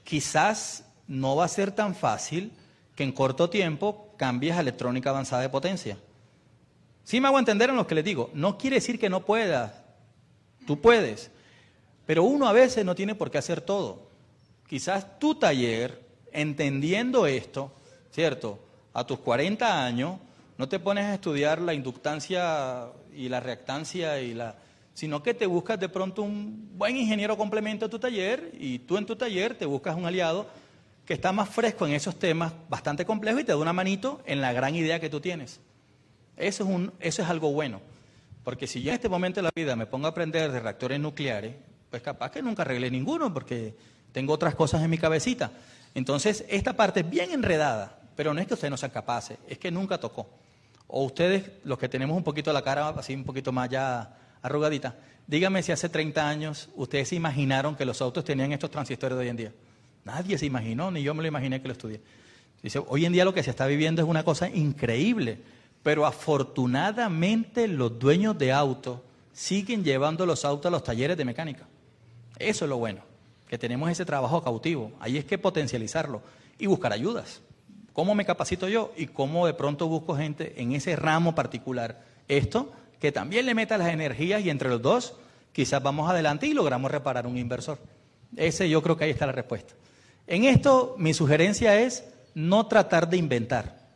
quizás 0.03 0.83
no 1.07 1.35
va 1.35 1.45
a 1.45 1.49
ser 1.49 1.71
tan 1.71 1.95
fácil 1.95 2.51
que 2.95 3.03
en 3.03 3.11
corto 3.11 3.49
tiempo 3.49 4.13
cambies 4.17 4.55
a 4.55 4.61
electrónica 4.61 5.09
avanzada 5.09 5.41
de 5.41 5.49
potencia. 5.49 5.97
Sí 7.03 7.21
me 7.21 7.27
hago 7.27 7.39
entender 7.39 7.69
en 7.69 7.77
lo 7.77 7.87
que 7.87 7.95
les 7.95 8.03
digo. 8.03 8.29
No 8.33 8.57
quiere 8.57 8.75
decir 8.75 8.99
que 8.99 9.09
no 9.09 9.23
puedas. 9.25 9.71
Tú 10.65 10.81
puedes. 10.81 11.31
Pero 12.05 12.23
uno 12.23 12.47
a 12.47 12.53
veces 12.53 12.83
no 12.83 12.95
tiene 12.95 13.15
por 13.15 13.31
qué 13.31 13.37
hacer 13.37 13.61
todo. 13.61 14.09
Quizás 14.67 15.17
tu 15.19 15.35
taller, 15.35 16.01
entendiendo 16.31 17.25
esto, 17.25 17.71
¿cierto? 18.11 18.59
A 18.93 19.05
tus 19.05 19.19
40 19.19 19.85
años, 19.85 20.19
no 20.57 20.67
te 20.67 20.79
pones 20.79 21.05
a 21.05 21.13
estudiar 21.13 21.61
la 21.61 21.73
inductancia 21.73 22.87
y 23.15 23.29
la 23.29 23.39
reactancia 23.39 24.19
y 24.19 24.33
la, 24.33 24.55
sino 24.97 25.21
que 25.21 25.35
te 25.35 25.45
buscas 25.45 25.79
de 25.79 25.89
pronto 25.89 26.23
un 26.23 26.71
buen 26.75 26.97
ingeniero 26.97 27.37
complemento 27.37 27.85
a 27.85 27.87
tu 27.87 27.99
taller 27.99 28.49
y 28.59 28.79
tú 28.79 28.97
en 28.97 29.05
tu 29.05 29.15
taller 29.15 29.55
te 29.55 29.67
buscas 29.67 29.95
un 29.95 30.07
aliado 30.07 30.47
que 31.05 31.13
está 31.13 31.31
más 31.31 31.49
fresco 31.49 31.85
en 31.85 31.93
esos 31.93 32.17
temas 32.17 32.51
bastante 32.67 33.05
complejos 33.05 33.41
y 33.41 33.43
te 33.43 33.51
da 33.51 33.59
una 33.59 33.73
manito 33.73 34.23
en 34.25 34.41
la 34.41 34.53
gran 34.53 34.73
idea 34.73 34.99
que 34.99 35.07
tú 35.07 35.19
tienes. 35.19 35.59
Eso 36.35 36.63
es, 36.63 36.69
un, 36.71 36.91
eso 36.99 37.21
es 37.21 37.29
algo 37.29 37.51
bueno, 37.51 37.79
porque 38.43 38.65
si 38.65 38.81
yo 38.81 38.89
en 38.89 38.95
este 38.95 39.07
momento 39.07 39.39
de 39.39 39.43
la 39.43 39.51
vida 39.55 39.75
me 39.75 39.85
pongo 39.85 40.07
a 40.07 40.09
aprender 40.09 40.51
de 40.51 40.59
reactores 40.61 40.99
nucleares, 40.99 41.53
pues 41.91 42.01
capaz 42.01 42.31
que 42.31 42.41
nunca 42.41 42.63
arreglé 42.63 42.89
ninguno 42.89 43.31
porque 43.31 43.75
tengo 44.11 44.33
otras 44.33 44.55
cosas 44.55 44.81
en 44.81 44.89
mi 44.89 44.97
cabecita. 44.97 45.51
Entonces, 45.93 46.43
esta 46.49 46.73
parte 46.73 47.01
es 47.01 47.09
bien 47.09 47.31
enredada, 47.31 47.99
pero 48.15 48.33
no 48.33 48.41
es 48.41 48.47
que 48.47 48.55
ustedes 48.55 48.71
no 48.71 48.77
sean 48.77 48.89
capaces, 48.89 49.37
es 49.47 49.59
que 49.59 49.69
nunca 49.69 49.99
tocó. 49.99 50.27
O 50.87 51.03
ustedes, 51.03 51.51
los 51.65 51.77
que 51.77 51.87
tenemos 51.87 52.17
un 52.17 52.23
poquito 52.23 52.51
la 52.51 52.63
cara 52.63 52.89
así 52.89 53.13
un 53.13 53.25
poquito 53.25 53.51
más 53.51 53.69
ya 53.69 54.23
arrugadita. 54.41 54.95
Dígame 55.27 55.61
si 55.61 55.71
hace 55.71 55.89
30 55.89 56.27
años 56.27 56.69
ustedes 56.75 57.09
se 57.09 57.15
imaginaron 57.15 57.75
que 57.75 57.85
los 57.85 58.01
autos 58.01 58.23
tenían 58.23 58.53
estos 58.53 58.71
transistores 58.71 59.17
de 59.17 59.23
hoy 59.23 59.29
en 59.29 59.37
día. 59.37 59.53
Nadie 60.05 60.37
se 60.37 60.45
imaginó, 60.45 60.89
ni 60.89 61.03
yo 61.03 61.13
me 61.13 61.21
lo 61.21 61.27
imaginé 61.27 61.61
que 61.61 61.67
lo 61.67 61.73
estudié. 61.73 62.01
Dice, 62.63 62.81
hoy 62.87 63.05
en 63.05 63.13
día 63.13 63.25
lo 63.25 63.33
que 63.33 63.43
se 63.43 63.49
está 63.49 63.67
viviendo 63.67 64.01
es 64.01 64.07
una 64.07 64.23
cosa 64.23 64.49
increíble, 64.49 65.39
pero 65.83 66.05
afortunadamente 66.05 67.67
los 67.67 67.99
dueños 67.99 68.37
de 68.37 68.53
autos 68.53 68.99
siguen 69.33 69.83
llevando 69.83 70.25
los 70.25 70.45
autos 70.45 70.67
a 70.67 70.71
los 70.71 70.83
talleres 70.83 71.17
de 71.17 71.25
mecánica. 71.25 71.67
Eso 72.39 72.65
es 72.65 72.69
lo 72.69 72.77
bueno, 72.77 73.01
que 73.47 73.57
tenemos 73.57 73.89
ese 73.89 74.05
trabajo 74.05 74.41
cautivo. 74.41 74.93
Ahí 74.99 75.17
es 75.17 75.25
que 75.25 75.37
potencializarlo 75.37 76.21
y 76.57 76.67
buscar 76.67 76.93
ayudas. 76.93 77.41
¿Cómo 77.93 78.15
me 78.15 78.25
capacito 78.25 78.69
yo 78.69 78.93
y 78.95 79.07
cómo 79.07 79.45
de 79.45 79.53
pronto 79.53 79.87
busco 79.87 80.15
gente 80.15 80.53
en 80.61 80.71
ese 80.71 80.95
ramo 80.95 81.35
particular? 81.35 82.03
Esto 82.27 82.71
que 82.99 83.11
también 83.11 83.45
le 83.45 83.53
meta 83.53 83.77
las 83.77 83.89
energías 83.89 84.43
y 84.43 84.49
entre 84.49 84.69
los 84.69 84.81
dos 84.81 85.15
quizás 85.51 85.81
vamos 85.81 86.09
adelante 86.09 86.47
y 86.47 86.53
logramos 86.53 86.91
reparar 86.91 87.25
un 87.27 87.37
inversor. 87.37 87.79
Ese 88.35 88.69
yo 88.69 88.81
creo 88.81 88.97
que 88.97 89.05
ahí 89.05 89.11
está 89.11 89.25
la 89.25 89.31
respuesta. 89.31 89.73
En 90.27 90.43
esto 90.43 90.95
mi 90.97 91.13
sugerencia 91.13 91.79
es 91.79 92.03
no 92.35 92.67
tratar 92.67 93.09
de 93.09 93.17
inventar. 93.17 93.87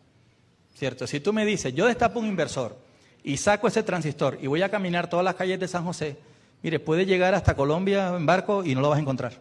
¿Cierto? 0.73 1.05
Si 1.05 1.19
tú 1.19 1.33
me 1.33 1.45
dices, 1.45 1.75
yo 1.75 1.85
destapo 1.85 2.19
un 2.19 2.25
inversor 2.25 2.77
y 3.23 3.37
saco 3.37 3.67
ese 3.67 3.83
transistor 3.83 4.39
y 4.41 4.47
voy 4.47 4.63
a 4.63 4.69
caminar 4.69 5.09
todas 5.09 5.23
las 5.23 5.35
calles 5.35 5.59
de 5.59 5.67
San 5.67 5.85
José, 5.85 6.17
mire, 6.63 6.79
puede 6.79 7.05
llegar 7.05 7.35
hasta 7.35 7.55
Colombia 7.55 8.15
en 8.15 8.25
barco 8.25 8.63
y 8.63 8.73
no 8.73 8.81
lo 8.81 8.89
vas 8.89 8.97
a 8.97 9.01
encontrar. 9.01 9.33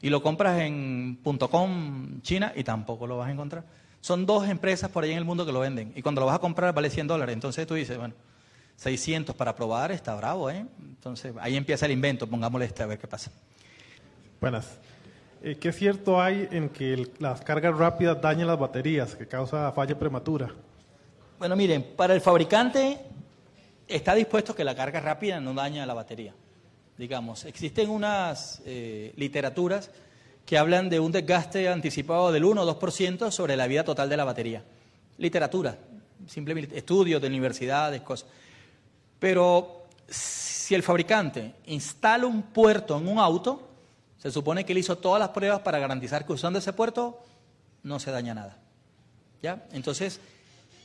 Y 0.00 0.08
lo 0.08 0.22
compras 0.22 0.60
en 0.60 1.18
.com 1.50 2.22
China 2.22 2.52
y 2.56 2.64
tampoco 2.64 3.06
lo 3.06 3.18
vas 3.18 3.28
a 3.28 3.32
encontrar. 3.32 3.64
Son 4.00 4.24
dos 4.24 4.48
empresas 4.48 4.90
por 4.90 5.04
ahí 5.04 5.12
en 5.12 5.18
el 5.18 5.24
mundo 5.24 5.44
que 5.44 5.52
lo 5.52 5.60
venden. 5.60 5.92
Y 5.94 6.02
cuando 6.02 6.22
lo 6.22 6.26
vas 6.26 6.36
a 6.36 6.40
comprar 6.40 6.72
vale 6.74 6.88
100 6.90 7.06
dólares. 7.06 7.34
Entonces 7.34 7.66
tú 7.66 7.74
dices, 7.74 7.98
bueno, 7.98 8.14
600 8.76 9.34
para 9.36 9.54
probar, 9.54 9.92
está 9.92 10.14
bravo, 10.14 10.50
¿eh? 10.50 10.66
Entonces 10.80 11.32
ahí 11.40 11.56
empieza 11.56 11.86
el 11.86 11.92
invento, 11.92 12.26
pongámosle 12.26 12.66
este 12.66 12.82
a 12.82 12.86
ver 12.86 12.98
qué 12.98 13.06
pasa. 13.06 13.30
Buenas. 14.40 14.78
Eh, 15.42 15.56
¿Qué 15.56 15.72
cierto 15.72 16.20
hay 16.20 16.48
en 16.50 16.68
que 16.68 16.92
el- 16.94 17.10
las 17.18 17.40
cargas 17.42 17.76
rápidas 17.76 18.20
dañan 18.20 18.46
las 18.46 18.58
baterías, 18.58 19.14
que 19.16 19.26
causa 19.26 19.70
falla 19.72 19.98
prematura? 19.98 20.50
Bueno, 21.38 21.56
miren, 21.56 21.82
para 21.96 22.14
el 22.14 22.20
fabricante 22.20 22.98
está 23.88 24.14
dispuesto 24.14 24.54
que 24.54 24.64
la 24.64 24.74
carga 24.74 25.00
rápida 25.00 25.40
no 25.40 25.52
daña 25.54 25.84
la 25.86 25.94
batería. 25.94 26.34
Digamos, 26.96 27.44
existen 27.44 27.90
unas 27.90 28.62
eh, 28.64 29.12
literaturas 29.16 29.90
que 30.46 30.58
hablan 30.58 30.88
de 30.88 31.00
un 31.00 31.10
desgaste 31.12 31.68
anticipado 31.68 32.30
del 32.32 32.44
1 32.44 32.62
o 32.62 32.66
2% 32.80 33.30
sobre 33.30 33.56
la 33.56 33.66
vida 33.66 33.82
total 33.84 34.08
de 34.08 34.16
la 34.16 34.24
batería. 34.24 34.62
Literatura, 35.18 35.76
simplemente 36.26 36.76
estudios 36.78 37.20
de 37.20 37.28
universidades, 37.28 38.00
cosas. 38.02 38.28
Pero 39.22 39.84
si 40.08 40.74
el 40.74 40.82
fabricante 40.82 41.54
instala 41.66 42.26
un 42.26 42.42
puerto 42.42 42.98
en 42.98 43.06
un 43.06 43.20
auto, 43.20 43.68
se 44.18 44.32
supone 44.32 44.64
que 44.64 44.72
él 44.72 44.78
hizo 44.78 44.98
todas 44.98 45.20
las 45.20 45.28
pruebas 45.28 45.60
para 45.60 45.78
garantizar 45.78 46.26
que 46.26 46.32
usando 46.32 46.58
ese 46.58 46.72
puerto 46.72 47.20
no 47.84 48.00
se 48.00 48.10
daña 48.10 48.34
nada. 48.34 48.58
¿Ya? 49.40 49.64
Entonces, 49.70 50.18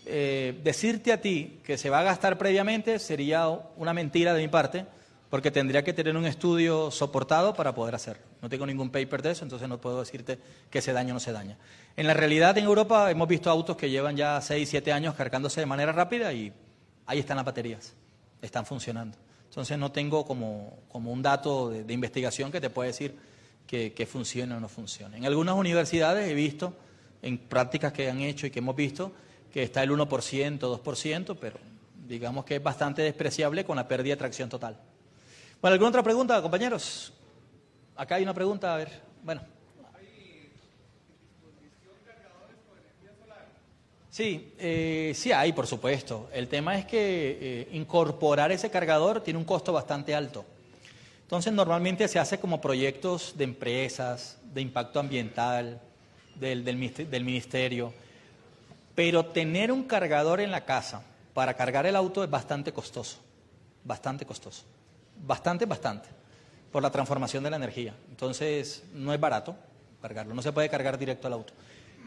eh, 0.06 0.62
decirte 0.64 1.12
a 1.12 1.20
ti 1.20 1.62
que 1.66 1.80
se 1.80 1.90
va 1.90 2.02
a 2.02 2.04
gastar 2.04 2.38
previamente 2.38 3.00
sería 3.00 3.50
una 3.76 3.92
mentira 3.92 4.36
de 4.36 4.44
mi 4.44 4.50
parte, 4.50 4.86
porque 5.32 5.50
tendría 5.50 5.84
que 5.84 5.94
tener 5.94 6.16
un 6.16 6.28
estudio 6.28 6.92
soportado 6.92 7.56
para 7.56 7.74
poder 7.74 7.96
hacerlo. 7.96 8.24
No 8.44 8.50
tengo 8.50 8.68
ningún 8.68 8.92
paper 8.92 9.24
de 9.24 9.32
eso, 9.32 9.46
entonces 9.46 9.68
no 9.68 9.82
puedo 9.82 10.00
decirte 10.00 10.38
que 10.70 10.84
se 10.84 10.94
daña 10.94 11.10
o 11.10 11.16
no 11.16 11.20
se 11.20 11.32
daña. 11.32 11.58
En 11.96 12.06
la 12.06 12.14
realidad, 12.14 12.56
en 12.60 12.66
Europa 12.66 13.10
hemos 13.10 13.28
visto 13.28 13.50
autos 13.50 13.78
que 13.78 13.90
llevan 13.90 14.16
ya 14.16 14.40
6, 14.40 14.70
7 14.70 14.94
años 14.94 15.16
cargándose 15.16 15.60
de 15.60 15.66
manera 15.66 15.92
rápida 15.92 16.32
y 16.34 16.54
ahí 17.08 17.18
están 17.18 17.38
las 17.38 17.46
baterías, 17.48 17.96
están 18.42 18.66
funcionando. 18.66 19.18
Entonces 19.46 19.78
no 19.78 19.92
tengo 19.92 20.26
como, 20.26 20.80
como 20.90 21.12
un 21.12 21.22
dato 21.22 21.70
de, 21.70 21.94
investigación 21.94 22.52
que 22.52 22.62
te 22.62 22.70
pueda 22.70 22.88
decir 22.88 23.16
que, 23.66 23.94
que 23.94 24.06
funcione 24.06 24.54
o 24.54 24.60
no 24.60 24.70
funcione. 24.70 25.18
En 25.18 25.26
algunas 25.26 25.56
universidades 25.56 26.30
he 26.30 26.34
visto, 26.34 26.74
en 27.22 27.38
prácticas 27.38 27.94
que 27.94 28.10
han 28.10 28.20
hecho 28.22 28.48
y 28.48 28.52
que 28.52 28.60
hemos 28.60 28.76
visto, 28.76 29.12
que 29.52 29.64
está 29.64 29.84
el 29.84 29.92
1%, 29.92 30.60
2%, 30.60 31.38
pero 31.40 31.58
digamos 32.08 32.46
que 32.46 32.58
es 32.58 32.64
bastante 32.64 33.02
despreciable 33.02 33.66
con 33.66 33.76
la 33.76 33.88
pérdida 33.88 34.14
de 34.14 34.18
tracción 34.18 34.50
total. 34.50 34.80
Bueno, 35.62 35.74
¿alguna 35.74 35.90
otra 35.90 36.04
pregunta, 36.04 36.42
compañeros? 36.42 37.14
Acá 37.96 38.16
hay 38.16 38.24
una 38.24 38.34
pregunta, 38.34 38.74
a 38.74 38.78
ver. 38.78 39.02
Bueno. 39.24 39.57
Sí, 44.18 44.52
eh, 44.58 45.12
sí 45.14 45.32
hay, 45.32 45.54
por 45.54 45.68
supuesto. 45.68 46.28
El 46.34 46.48
tema 46.48 46.76
es 46.76 46.88
que 46.88 47.38
eh, 47.40 47.70
incorporar 47.74 48.52
ese 48.52 48.72
cargador 48.72 49.22
tiene 49.22 49.38
un 49.38 49.46
costo 49.46 49.72
bastante 49.72 50.16
alto. 50.16 50.44
Entonces, 51.22 51.54
normalmente 51.54 52.08
se 52.08 52.18
hace 52.18 52.40
como 52.40 52.60
proyectos 52.60 53.36
de 53.38 53.44
empresas, 53.44 54.40
de 54.56 54.62
impacto 54.62 55.00
ambiental, 55.00 55.80
del, 56.34 56.66
del 56.66 56.80
minis- 56.80 57.08
del 57.08 57.24
ministerio. 57.24 57.94
Pero 58.96 59.24
tener 59.24 59.72
un 59.72 59.84
cargador 59.84 60.42
en 60.42 60.50
la 60.50 60.66
casa 60.66 61.04
para 61.36 61.54
cargar 61.54 61.86
el 61.86 61.96
auto 61.96 62.24
es 62.24 62.30
bastante 62.32 62.72
costoso. 62.74 63.20
Bastante 63.84 64.26
costoso. 64.26 64.64
Bastante, 65.28 65.68
bastante. 65.68 66.10
Por 66.72 66.82
la 66.82 66.90
transformación 66.90 67.44
de 67.44 67.52
la 67.52 67.58
energía. 67.58 67.94
Entonces, 68.10 68.84
no 68.96 69.14
es 69.14 69.20
barato 69.20 69.56
cargarlo. 70.02 70.34
No 70.34 70.42
se 70.42 70.52
puede 70.52 70.70
cargar 70.70 70.98
directo 70.98 71.28
al 71.28 71.34
auto. 71.34 71.54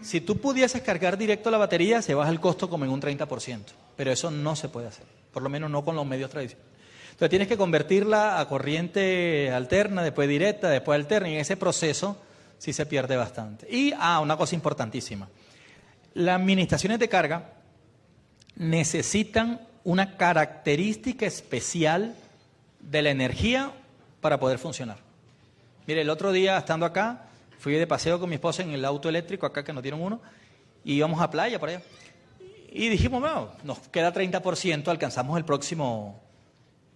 Si 0.02 0.20
tú 0.20 0.38
pudieses 0.38 0.82
cargar 0.82 1.18
directo 1.18 1.50
la 1.50 1.58
batería, 1.58 2.02
se 2.02 2.14
baja 2.14 2.30
el 2.30 2.40
costo 2.40 2.70
como 2.70 2.84
en 2.84 2.90
un 2.90 3.00
30%. 3.00 3.64
Pero 3.96 4.12
eso 4.12 4.30
no 4.30 4.56
se 4.56 4.68
puede 4.68 4.88
hacer. 4.88 5.04
Por 5.32 5.42
lo 5.42 5.48
menos 5.48 5.70
no 5.70 5.84
con 5.84 5.96
los 5.96 6.06
medios 6.06 6.30
tradicionales. 6.30 6.70
Entonces 7.10 7.30
tienes 7.30 7.48
que 7.48 7.58
convertirla 7.58 8.40
a 8.40 8.48
corriente 8.48 9.52
alterna, 9.52 10.02
después 10.02 10.26
directa, 10.26 10.70
después 10.70 10.96
alterna, 10.96 11.28
y 11.28 11.34
en 11.34 11.40
ese 11.40 11.56
proceso 11.56 12.16
sí 12.56 12.72
se 12.72 12.86
pierde 12.86 13.16
bastante. 13.16 13.66
Y, 13.70 13.92
ah, 13.98 14.20
una 14.20 14.38
cosa 14.38 14.54
importantísima. 14.54 15.28
Las 16.14 16.40
administraciones 16.40 16.98
de 16.98 17.08
carga 17.10 17.50
necesitan 18.56 19.60
una 19.84 20.16
característica 20.16 21.26
especial 21.26 22.14
de 22.80 23.02
la 23.02 23.10
energía 23.10 23.70
para 24.20 24.40
poder 24.40 24.58
funcionar. 24.58 24.98
Mire, 25.86 26.02
el 26.02 26.10
otro 26.10 26.32
día, 26.32 26.56
estando 26.56 26.86
acá, 26.86 27.29
fui 27.60 27.74
de 27.74 27.86
paseo 27.86 28.18
con 28.18 28.28
mi 28.30 28.36
esposa 28.36 28.62
en 28.62 28.70
el 28.70 28.84
auto 28.84 29.08
eléctrico, 29.10 29.44
acá 29.44 29.62
que 29.62 29.72
nos 29.72 29.82
dieron 29.82 30.00
uno, 30.00 30.20
y 30.82 30.94
íbamos 30.94 31.20
a 31.20 31.30
playa 31.30 31.60
por 31.60 31.68
allá. 31.68 31.82
Y 32.72 32.88
dijimos, 32.88 33.20
bueno, 33.20 33.50
nos 33.64 33.78
queda 33.88 34.12
30%, 34.14 34.88
alcanzamos 34.88 35.36
el 35.36 35.44
próximo, 35.44 36.18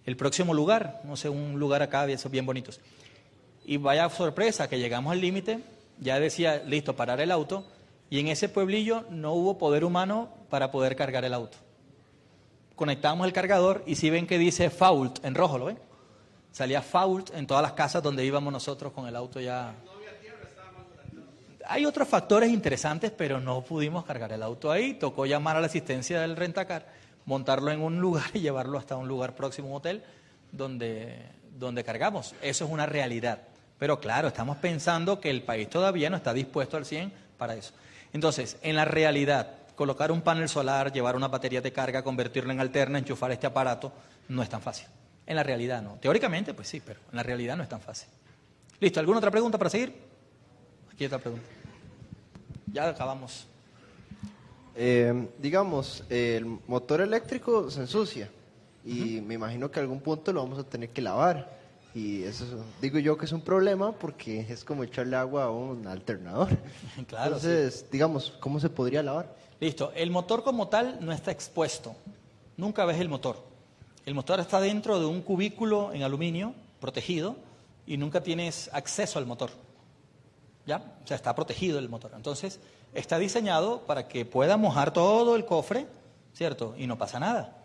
el 0.05 0.17
próximo 0.17 0.55
lugar, 0.55 1.01
no 1.03 1.15
sé, 1.15 1.29
un 1.29 1.59
lugar 1.59 1.83
acá, 1.83 2.05
esos 2.07 2.31
bien 2.31 2.47
bonitos. 2.47 2.81
Y 3.63 3.77
vaya 3.77 4.09
sorpresa, 4.09 4.67
que 4.67 4.79
llegamos 4.79 5.11
al 5.11 5.21
límite, 5.21 5.59
ya 5.99 6.19
decía, 6.19 6.63
listo, 6.65 6.95
parar 6.95 7.21
el 7.21 7.29
auto, 7.29 7.63
y 8.09 8.19
en 8.19 8.27
ese 8.27 8.49
pueblillo 8.49 9.05
no 9.11 9.33
hubo 9.33 9.59
poder 9.59 9.85
humano 9.85 10.29
para 10.49 10.71
poder 10.71 10.95
cargar 10.95 11.25
el 11.25 11.33
auto. 11.33 11.59
Conectamos 12.75 13.27
el 13.27 13.33
cargador 13.33 13.83
y 13.85 13.95
si 13.95 14.09
ven 14.09 14.27
que 14.27 14.37
dice 14.37 14.69
fault 14.69 15.23
en 15.23 15.35
rojo, 15.35 15.57
¿lo 15.57 15.65
ven? 15.65 15.79
Salía 16.51 16.81
fault 16.81 17.33
en 17.35 17.47
todas 17.47 17.61
las 17.61 17.73
casas 17.73 18.01
donde 18.01 18.25
íbamos 18.25 18.51
nosotros 18.51 18.93
con 18.93 19.07
el 19.07 19.15
auto 19.15 19.39
ya. 19.39 19.75
Hay 21.67 21.85
otros 21.85 22.07
factores 22.07 22.49
interesantes, 22.51 23.11
pero 23.11 23.39
no 23.39 23.61
pudimos 23.61 24.05
cargar 24.05 24.31
el 24.31 24.43
auto 24.43 24.71
ahí. 24.71 24.93
Tocó 24.93 25.25
llamar 25.25 25.57
a 25.57 25.61
la 25.61 25.67
asistencia 25.67 26.21
del 26.21 26.35
rentacar, 26.35 26.85
montarlo 27.25 27.71
en 27.71 27.81
un 27.81 27.99
lugar 28.01 28.29
y 28.33 28.39
llevarlo 28.39 28.77
hasta 28.77 28.95
un 28.95 29.07
lugar 29.07 29.35
próximo, 29.35 29.69
un 29.69 29.75
hotel, 29.75 30.03
donde, 30.51 31.17
donde 31.57 31.83
cargamos. 31.83 32.35
Eso 32.41 32.65
es 32.65 32.71
una 32.71 32.85
realidad. 32.85 33.39
Pero 33.77 33.99
claro, 33.99 34.27
estamos 34.27 34.57
pensando 34.57 35.19
que 35.19 35.29
el 35.29 35.43
país 35.43 35.69
todavía 35.69 36.09
no 36.09 36.17
está 36.17 36.33
dispuesto 36.33 36.77
al 36.77 36.85
100 36.85 37.11
para 37.37 37.55
eso. 37.55 37.73
Entonces, 38.13 38.57
en 38.61 38.75
la 38.75 38.85
realidad, 38.85 39.51
colocar 39.75 40.11
un 40.11 40.21
panel 40.21 40.47
solar, 40.47 40.93
llevar 40.93 41.15
una 41.15 41.27
batería 41.27 41.61
de 41.61 41.73
carga, 41.73 42.03
convertirlo 42.03 42.51
en 42.51 42.61
alterna, 42.61 42.97
enchufar 42.97 43.31
este 43.31 43.47
aparato, 43.47 43.91
no 44.29 44.41
es 44.41 44.49
tan 44.49 44.61
fácil. 44.61 44.87
En 45.27 45.35
la 45.35 45.43
realidad 45.43 45.81
no. 45.81 45.97
Teóricamente, 45.99 46.53
pues 46.53 46.67
sí, 46.67 46.81
pero 46.85 46.99
en 47.11 47.17
la 47.17 47.23
realidad 47.23 47.57
no 47.57 47.63
es 47.63 47.69
tan 47.69 47.81
fácil. 47.81 48.07
¿Listo? 48.79 48.99
¿Alguna 48.99 49.17
otra 49.17 49.31
pregunta 49.31 49.57
para 49.57 49.69
seguir? 49.69 49.93
Otra 51.03 51.19
pregunta. 51.19 51.45
Ya 52.71 52.89
acabamos. 52.89 53.47
Eh, 54.75 55.27
digamos, 55.39 56.03
el 56.09 56.45
motor 56.67 57.01
eléctrico 57.01 57.69
se 57.69 57.81
ensucia 57.81 58.29
y 58.83 59.21
me 59.21 59.33
imagino 59.33 59.71
que 59.71 59.79
a 59.79 59.83
algún 59.83 59.99
punto 59.99 60.31
lo 60.31 60.43
vamos 60.43 60.59
a 60.59 60.63
tener 60.63 60.89
que 60.89 61.01
lavar. 61.01 61.55
Y 61.93 62.23
eso 62.23 62.45
digo 62.81 62.99
yo 62.99 63.17
que 63.17 63.25
es 63.25 63.31
un 63.31 63.39
problema 63.41 63.93
porque 63.93 64.41
es 64.41 64.65
como 64.65 64.83
echarle 64.83 65.15
agua 65.15 65.45
a 65.45 65.51
un 65.51 65.87
alternador. 65.87 66.49
Claro, 67.07 67.35
Entonces, 67.35 67.85
digamos, 67.91 68.33
¿cómo 68.39 68.59
se 68.59 68.69
podría 68.69 69.01
lavar? 69.01 69.33
Listo. 69.59 69.91
El 69.95 70.11
motor 70.11 70.43
como 70.43 70.67
tal 70.67 70.97
no 71.01 71.11
está 71.11 71.31
expuesto. 71.31 71.95
Nunca 72.57 72.83
ves 72.85 72.99
el 72.99 73.07
motor. 73.09 73.37
El 74.05 74.13
motor 74.13 74.39
está 74.39 74.59
dentro 74.59 74.99
de 74.99 75.05
un 75.05 75.21
cubículo 75.21 75.93
en 75.93 76.03
aluminio 76.03 76.53
protegido 76.79 77.37
y 77.87 77.97
nunca 77.97 78.21
tienes 78.21 78.69
acceso 78.73 79.17
al 79.17 79.25
motor. 79.25 79.51
¿Ya? 80.65 80.77
O 81.03 81.07
sea, 81.07 81.15
está 81.15 81.35
protegido 81.35 81.79
el 81.79 81.89
motor. 81.89 82.11
Entonces, 82.15 82.59
está 82.93 83.19
diseñado 83.19 83.81
para 83.81 84.07
que 84.07 84.25
pueda 84.25 84.57
mojar 84.57 84.93
todo 84.93 85.35
el 85.35 85.45
cofre, 85.45 85.85
¿cierto? 86.33 86.73
Y 86.77 86.87
no 86.87 86.97
pasa 86.97 87.19
nada. 87.19 87.55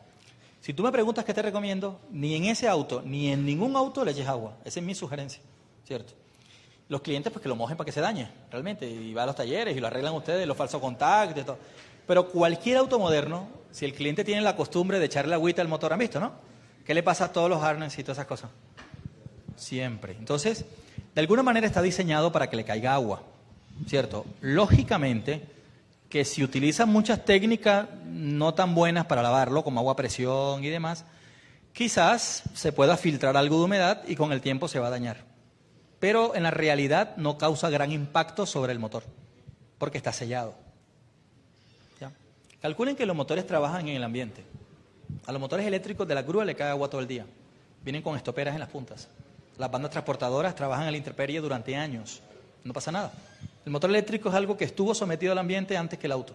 Si 0.61 0.75
tú 0.75 0.83
me 0.83 0.93
preguntas 0.93 1.25
qué 1.25 1.33
te 1.33 1.41
recomiendo, 1.41 2.01
ni 2.11 2.35
en 2.35 2.45
ese 2.45 2.69
auto, 2.69 3.01
ni 3.03 3.33
en 3.33 3.47
ningún 3.47 3.75
auto 3.77 4.05
le 4.05 4.11
eches 4.11 4.29
agua. 4.29 4.57
Esa 4.65 4.81
es 4.81 4.87
mi 4.87 4.95
sugerencia, 4.95 5.41
¿cierto? 5.87 6.13
Los 6.89 7.01
clientes, 7.01 7.33
pues 7.33 7.43
que 7.43 7.49
lo 7.49 7.57
mojen 7.57 7.77
para 7.77 7.87
que 7.87 7.93
se 7.93 8.01
dañe, 8.01 8.31
realmente. 8.51 8.89
Y 8.89 9.15
va 9.15 9.23
a 9.23 9.27
los 9.27 9.37
talleres 9.37 9.77
y 9.77 9.81
lo 9.81 9.87
arreglan 9.87 10.13
ustedes, 10.15 10.47
los 10.47 10.57
falsos 10.57 10.81
contactos 10.81 11.43
y 11.43 11.47
todo. 11.47 11.59
Pero 12.07 12.29
cualquier 12.29 12.79
auto 12.79 12.99
moderno, 12.99 13.49
si 13.71 13.85
el 13.85 13.95
cliente 13.95 14.25
tiene 14.25 14.43
la 14.43 14.57
costumbre 14.57 14.99
de 14.99 15.07
echarle 15.07 15.35
agüita 15.35 15.63
al 15.63 15.69
motor, 15.69 15.93
¿han 15.93 16.01
visto, 16.01 16.19
no? 16.21 16.33
¿Qué 16.85 16.93
le 16.93 17.03
pasa 17.03 17.27
a 17.27 17.33
todos 17.33 17.49
los 17.49 17.63
harness 17.63 17.97
y 17.99 18.03
todas 18.03 18.19
esas 18.19 18.27
cosas? 18.27 18.51
Siempre. 19.55 20.17
Entonces, 20.19 20.65
de 21.15 21.21
alguna 21.21 21.43
manera 21.43 21.67
está 21.67 21.83
diseñado 21.83 22.33
para 22.33 22.49
que 22.49 22.57
le 22.57 22.65
caiga 22.65 22.95
agua, 22.95 23.23
¿cierto? 23.87 24.27
Lógicamente, 24.41 25.43
que 26.09 26.25
si 26.25 26.43
utilizan 26.43 26.89
muchas 26.89 27.25
técnicas 27.25 27.89
no 28.07 28.55
tan 28.55 28.75
buenas 28.75 29.07
para 29.07 29.23
lavarlo, 29.23 29.65
como 29.65 29.81
agua 29.81 29.93
a 29.93 29.97
presión 29.97 30.65
y 30.65 30.69
demás, 30.69 31.05
Quizás 31.73 32.43
se 32.55 32.73
pueda 32.73 32.97
filtrar 32.97 33.37
algo 33.37 33.59
de 33.59 33.65
humedad 33.65 34.03
y 34.07 34.17
con 34.17 34.33
el 34.33 34.41
tiempo 34.41 34.69
se 34.69 34.79
va 34.79 34.89
a 34.89 34.91
dañar. 34.91 35.19
Pero 35.99 36.35
en 36.35 36.43
la 36.43 36.51
realidad 36.51 37.17
no 37.17 37.39
causa 37.39 37.71
gran 37.71 37.93
impacto 37.93 38.47
sobre 38.47 38.73
el 38.73 38.79
motor, 38.79 39.05
porque 39.79 39.99
está 39.99 40.13
sellado. 40.13 40.55
Calculen 42.61 42.95
que 42.95 43.07
los 43.07 43.17
motores 43.17 43.47
trabajan 43.47 43.89
en 43.89 43.97
el 43.97 44.05
ambiente. 44.05 44.45
A 45.25 45.33
los 45.33 45.41
motores 45.41 45.67
eléctricos 45.67 46.07
de 46.07 46.15
la 46.15 46.21
grúa 46.21 46.45
le 46.45 46.55
cae 46.55 46.69
agua 46.69 46.91
todo 46.91 47.01
el 47.01 47.09
día. 47.09 47.25
Vienen 47.83 48.03
con 48.03 48.17
estoperas 48.17 48.53
en 48.53 48.61
las 48.61 48.69
puntas. 48.69 49.09
Las 49.61 49.71
bandas 49.71 49.91
transportadoras 49.91 50.55
trabajan 50.55 50.87
a 50.87 50.91
la 50.91 50.97
intemperie 50.97 51.39
durante 51.39 51.77
años. 51.77 52.23
No 52.65 52.73
pasa 52.73 52.91
nada. 52.91 53.13
El 53.67 53.71
motor 53.71 53.91
eléctrico 53.91 54.31
es 54.31 54.35
algo 54.35 54.57
que 54.57 54.65
estuvo 54.65 54.95
sometido 54.95 55.33
al 55.33 55.39
ambiente 55.39 55.77
antes 55.77 55.99
que 55.99 56.07
el 56.07 56.13
auto. 56.13 56.35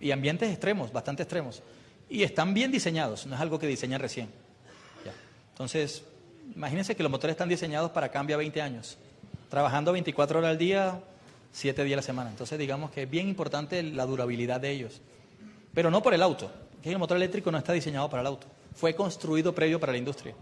Y 0.00 0.10
ambientes 0.10 0.50
extremos, 0.50 0.92
bastante 0.92 1.22
extremos. 1.22 1.62
Y 2.10 2.24
están 2.24 2.52
bien 2.52 2.72
diseñados, 2.72 3.26
no 3.26 3.36
es 3.36 3.40
algo 3.40 3.60
que 3.60 3.68
diseñan 3.68 4.00
recién. 4.00 4.28
Entonces, 5.52 6.02
imagínense 6.56 6.96
que 6.96 7.04
los 7.04 7.12
motores 7.12 7.34
están 7.34 7.48
diseñados 7.48 7.92
para 7.92 8.08
cambio 8.10 8.34
a 8.34 8.38
20 8.38 8.60
años. 8.60 8.98
Trabajando 9.48 9.92
24 9.92 10.40
horas 10.40 10.50
al 10.50 10.58
día, 10.58 10.98
7 11.52 11.84
días 11.84 11.94
a 11.94 11.98
la 11.98 12.02
semana. 12.02 12.30
Entonces, 12.30 12.58
digamos 12.58 12.90
que 12.90 13.04
es 13.04 13.10
bien 13.10 13.28
importante 13.28 13.84
la 13.84 14.04
durabilidad 14.04 14.60
de 14.60 14.72
ellos. 14.72 15.00
Pero 15.72 15.92
no 15.92 16.02
por 16.02 16.12
el 16.12 16.22
auto, 16.24 16.50
que 16.82 16.90
el 16.90 16.98
motor 16.98 17.18
eléctrico 17.18 17.52
no 17.52 17.58
está 17.58 17.72
diseñado 17.72 18.10
para 18.10 18.22
el 18.22 18.26
auto. 18.26 18.48
Fue 18.74 18.96
construido 18.96 19.54
previo 19.54 19.78
para 19.78 19.92
la 19.92 19.98
industria. 19.98 20.34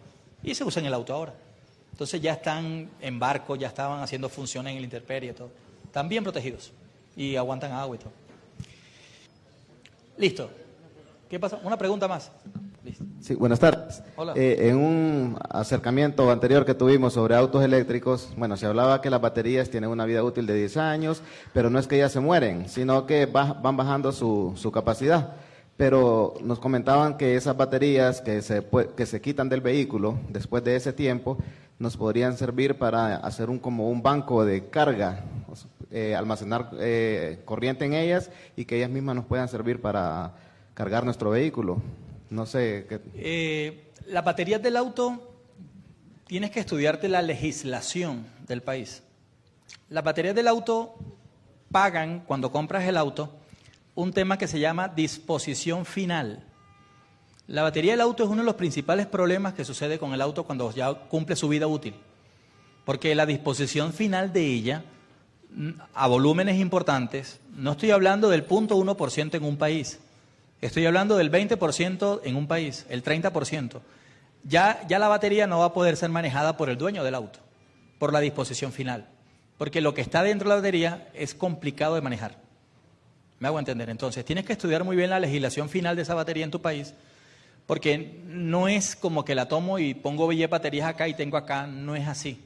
Y 0.42 0.54
se 0.54 0.64
usa 0.64 0.80
en 0.80 0.86
el 0.86 0.94
auto 0.94 1.12
ahora. 1.12 1.34
Entonces 1.92 2.20
ya 2.20 2.32
están 2.32 2.88
en 3.00 3.18
barco, 3.18 3.56
ya 3.56 3.68
estaban 3.68 4.00
haciendo 4.02 4.28
funciones 4.28 4.72
en 4.72 4.78
el 4.78 4.84
intemperie 4.84 5.30
y 5.30 5.34
todo. 5.34 5.50
Están 5.84 6.08
bien 6.08 6.22
protegidos 6.24 6.72
y 7.16 7.36
aguantan 7.36 7.72
agua 7.72 7.96
y 7.96 7.98
todo. 7.98 8.12
Listo. 10.16 10.50
¿Qué 11.28 11.38
pasa? 11.38 11.60
Una 11.62 11.76
pregunta 11.78 12.08
más. 12.08 12.30
Listo. 12.84 13.04
Sí, 13.20 13.34
buenas 13.34 13.58
tardes. 13.60 14.02
Hola. 14.16 14.32
Eh, 14.36 14.68
en 14.68 14.76
un 14.76 15.38
acercamiento 15.50 16.30
anterior 16.30 16.64
que 16.64 16.74
tuvimos 16.74 17.12
sobre 17.12 17.36
autos 17.36 17.62
eléctricos, 17.62 18.30
bueno, 18.36 18.56
se 18.56 18.66
hablaba 18.66 19.00
que 19.00 19.10
las 19.10 19.20
baterías 19.20 19.70
tienen 19.70 19.90
una 19.90 20.06
vida 20.06 20.22
útil 20.24 20.46
de 20.46 20.54
10 20.54 20.76
años, 20.78 21.22
pero 21.52 21.70
no 21.70 21.78
es 21.78 21.86
que 21.86 21.98
ya 21.98 22.08
se 22.08 22.20
mueren, 22.20 22.68
sino 22.68 23.06
que 23.06 23.26
va- 23.26 23.52
van 23.52 23.76
bajando 23.76 24.12
su, 24.12 24.54
su 24.56 24.72
capacidad. 24.72 25.34
Pero 25.80 26.34
nos 26.42 26.58
comentaban 26.58 27.16
que 27.16 27.36
esas 27.36 27.56
baterías 27.56 28.20
que 28.20 28.42
se, 28.42 28.62
que 28.94 29.06
se 29.06 29.22
quitan 29.22 29.48
del 29.48 29.62
vehículo 29.62 30.18
después 30.28 30.62
de 30.62 30.76
ese 30.76 30.92
tiempo 30.92 31.38
nos 31.78 31.96
podrían 31.96 32.36
servir 32.36 32.76
para 32.76 33.16
hacer 33.16 33.48
un 33.48 33.58
como 33.58 33.88
un 33.88 34.02
banco 34.02 34.44
de 34.44 34.68
carga, 34.68 35.24
eh, 35.90 36.14
almacenar 36.14 36.72
eh, 36.78 37.40
corriente 37.46 37.86
en 37.86 37.94
ellas 37.94 38.30
y 38.56 38.66
que 38.66 38.76
ellas 38.76 38.90
mismas 38.90 39.16
nos 39.16 39.24
puedan 39.24 39.48
servir 39.48 39.80
para 39.80 40.34
cargar 40.74 41.06
nuestro 41.06 41.30
vehículo. 41.30 41.80
No 42.28 42.44
sé, 42.44 42.84
¿qué, 42.86 43.00
Eh, 43.14 43.90
las 44.06 44.22
baterías 44.22 44.60
del 44.60 44.76
auto, 44.76 45.32
tienes 46.26 46.50
que 46.50 46.60
estudiarte 46.60 47.08
la 47.08 47.22
legislación 47.22 48.26
del 48.46 48.60
país. 48.60 49.02
Las 49.88 50.04
baterías 50.04 50.34
del 50.34 50.48
auto 50.48 50.94
pagan, 51.72 52.22
cuando 52.26 52.52
compras 52.52 52.84
el 52.84 52.98
auto, 52.98 53.39
un 53.94 54.12
tema 54.12 54.38
que 54.38 54.48
se 54.48 54.60
llama 54.60 54.88
disposición 54.88 55.84
final. 55.84 56.44
La 57.46 57.62
batería 57.62 57.92
del 57.92 58.00
auto 58.00 58.22
es 58.22 58.30
uno 58.30 58.42
de 58.42 58.46
los 58.46 58.54
principales 58.54 59.06
problemas 59.06 59.54
que 59.54 59.64
sucede 59.64 59.98
con 59.98 60.14
el 60.14 60.20
auto 60.20 60.44
cuando 60.44 60.70
ya 60.72 60.94
cumple 60.94 61.34
su 61.34 61.48
vida 61.48 61.66
útil. 61.66 61.94
Porque 62.84 63.14
la 63.14 63.26
disposición 63.26 63.92
final 63.92 64.32
de 64.32 64.46
ella, 64.46 64.84
mm, 65.50 65.70
a 65.94 66.06
volúmenes 66.06 66.58
importantes, 66.60 67.40
no 67.54 67.72
estoy 67.72 67.90
hablando 67.90 68.28
del 68.28 68.46
0.1% 68.46 69.36
en 69.36 69.44
un 69.44 69.56
país, 69.56 69.98
estoy 70.60 70.86
hablando 70.86 71.16
del 71.16 71.30
20% 71.30 72.20
en 72.24 72.36
un 72.36 72.46
país, 72.46 72.86
el 72.88 73.02
30%. 73.02 73.82
Ya, 74.44 74.80
ya 74.88 74.98
la 74.98 75.08
batería 75.08 75.46
no 75.46 75.58
va 75.58 75.66
a 75.66 75.72
poder 75.74 75.96
ser 75.96 76.10
manejada 76.10 76.56
por 76.56 76.70
el 76.70 76.78
dueño 76.78 77.04
del 77.04 77.14
auto, 77.14 77.40
por 77.98 78.12
la 78.12 78.20
disposición 78.20 78.72
final. 78.72 79.08
Porque 79.58 79.82
lo 79.82 79.92
que 79.92 80.00
está 80.00 80.22
dentro 80.22 80.48
de 80.48 80.54
la 80.54 80.60
batería 80.60 81.08
es 81.12 81.34
complicado 81.34 81.96
de 81.96 82.00
manejar. 82.00 82.39
Me 83.40 83.48
hago 83.48 83.58
entender. 83.58 83.90
Entonces, 83.90 84.24
tienes 84.24 84.44
que 84.44 84.52
estudiar 84.52 84.84
muy 84.84 84.96
bien 84.96 85.10
la 85.10 85.18
legislación 85.18 85.68
final 85.68 85.96
de 85.96 86.02
esa 86.02 86.14
batería 86.14 86.44
en 86.44 86.50
tu 86.50 86.60
país, 86.60 86.94
porque 87.66 88.20
no 88.26 88.68
es 88.68 88.94
como 88.94 89.24
que 89.24 89.34
la 89.34 89.48
tomo 89.48 89.78
y 89.78 89.94
pongo 89.94 90.28
10 90.28 90.48
baterías 90.48 90.86
acá 90.86 91.08
y 91.08 91.14
tengo 91.14 91.38
acá, 91.38 91.66
no 91.66 91.96
es 91.96 92.06
así. 92.06 92.38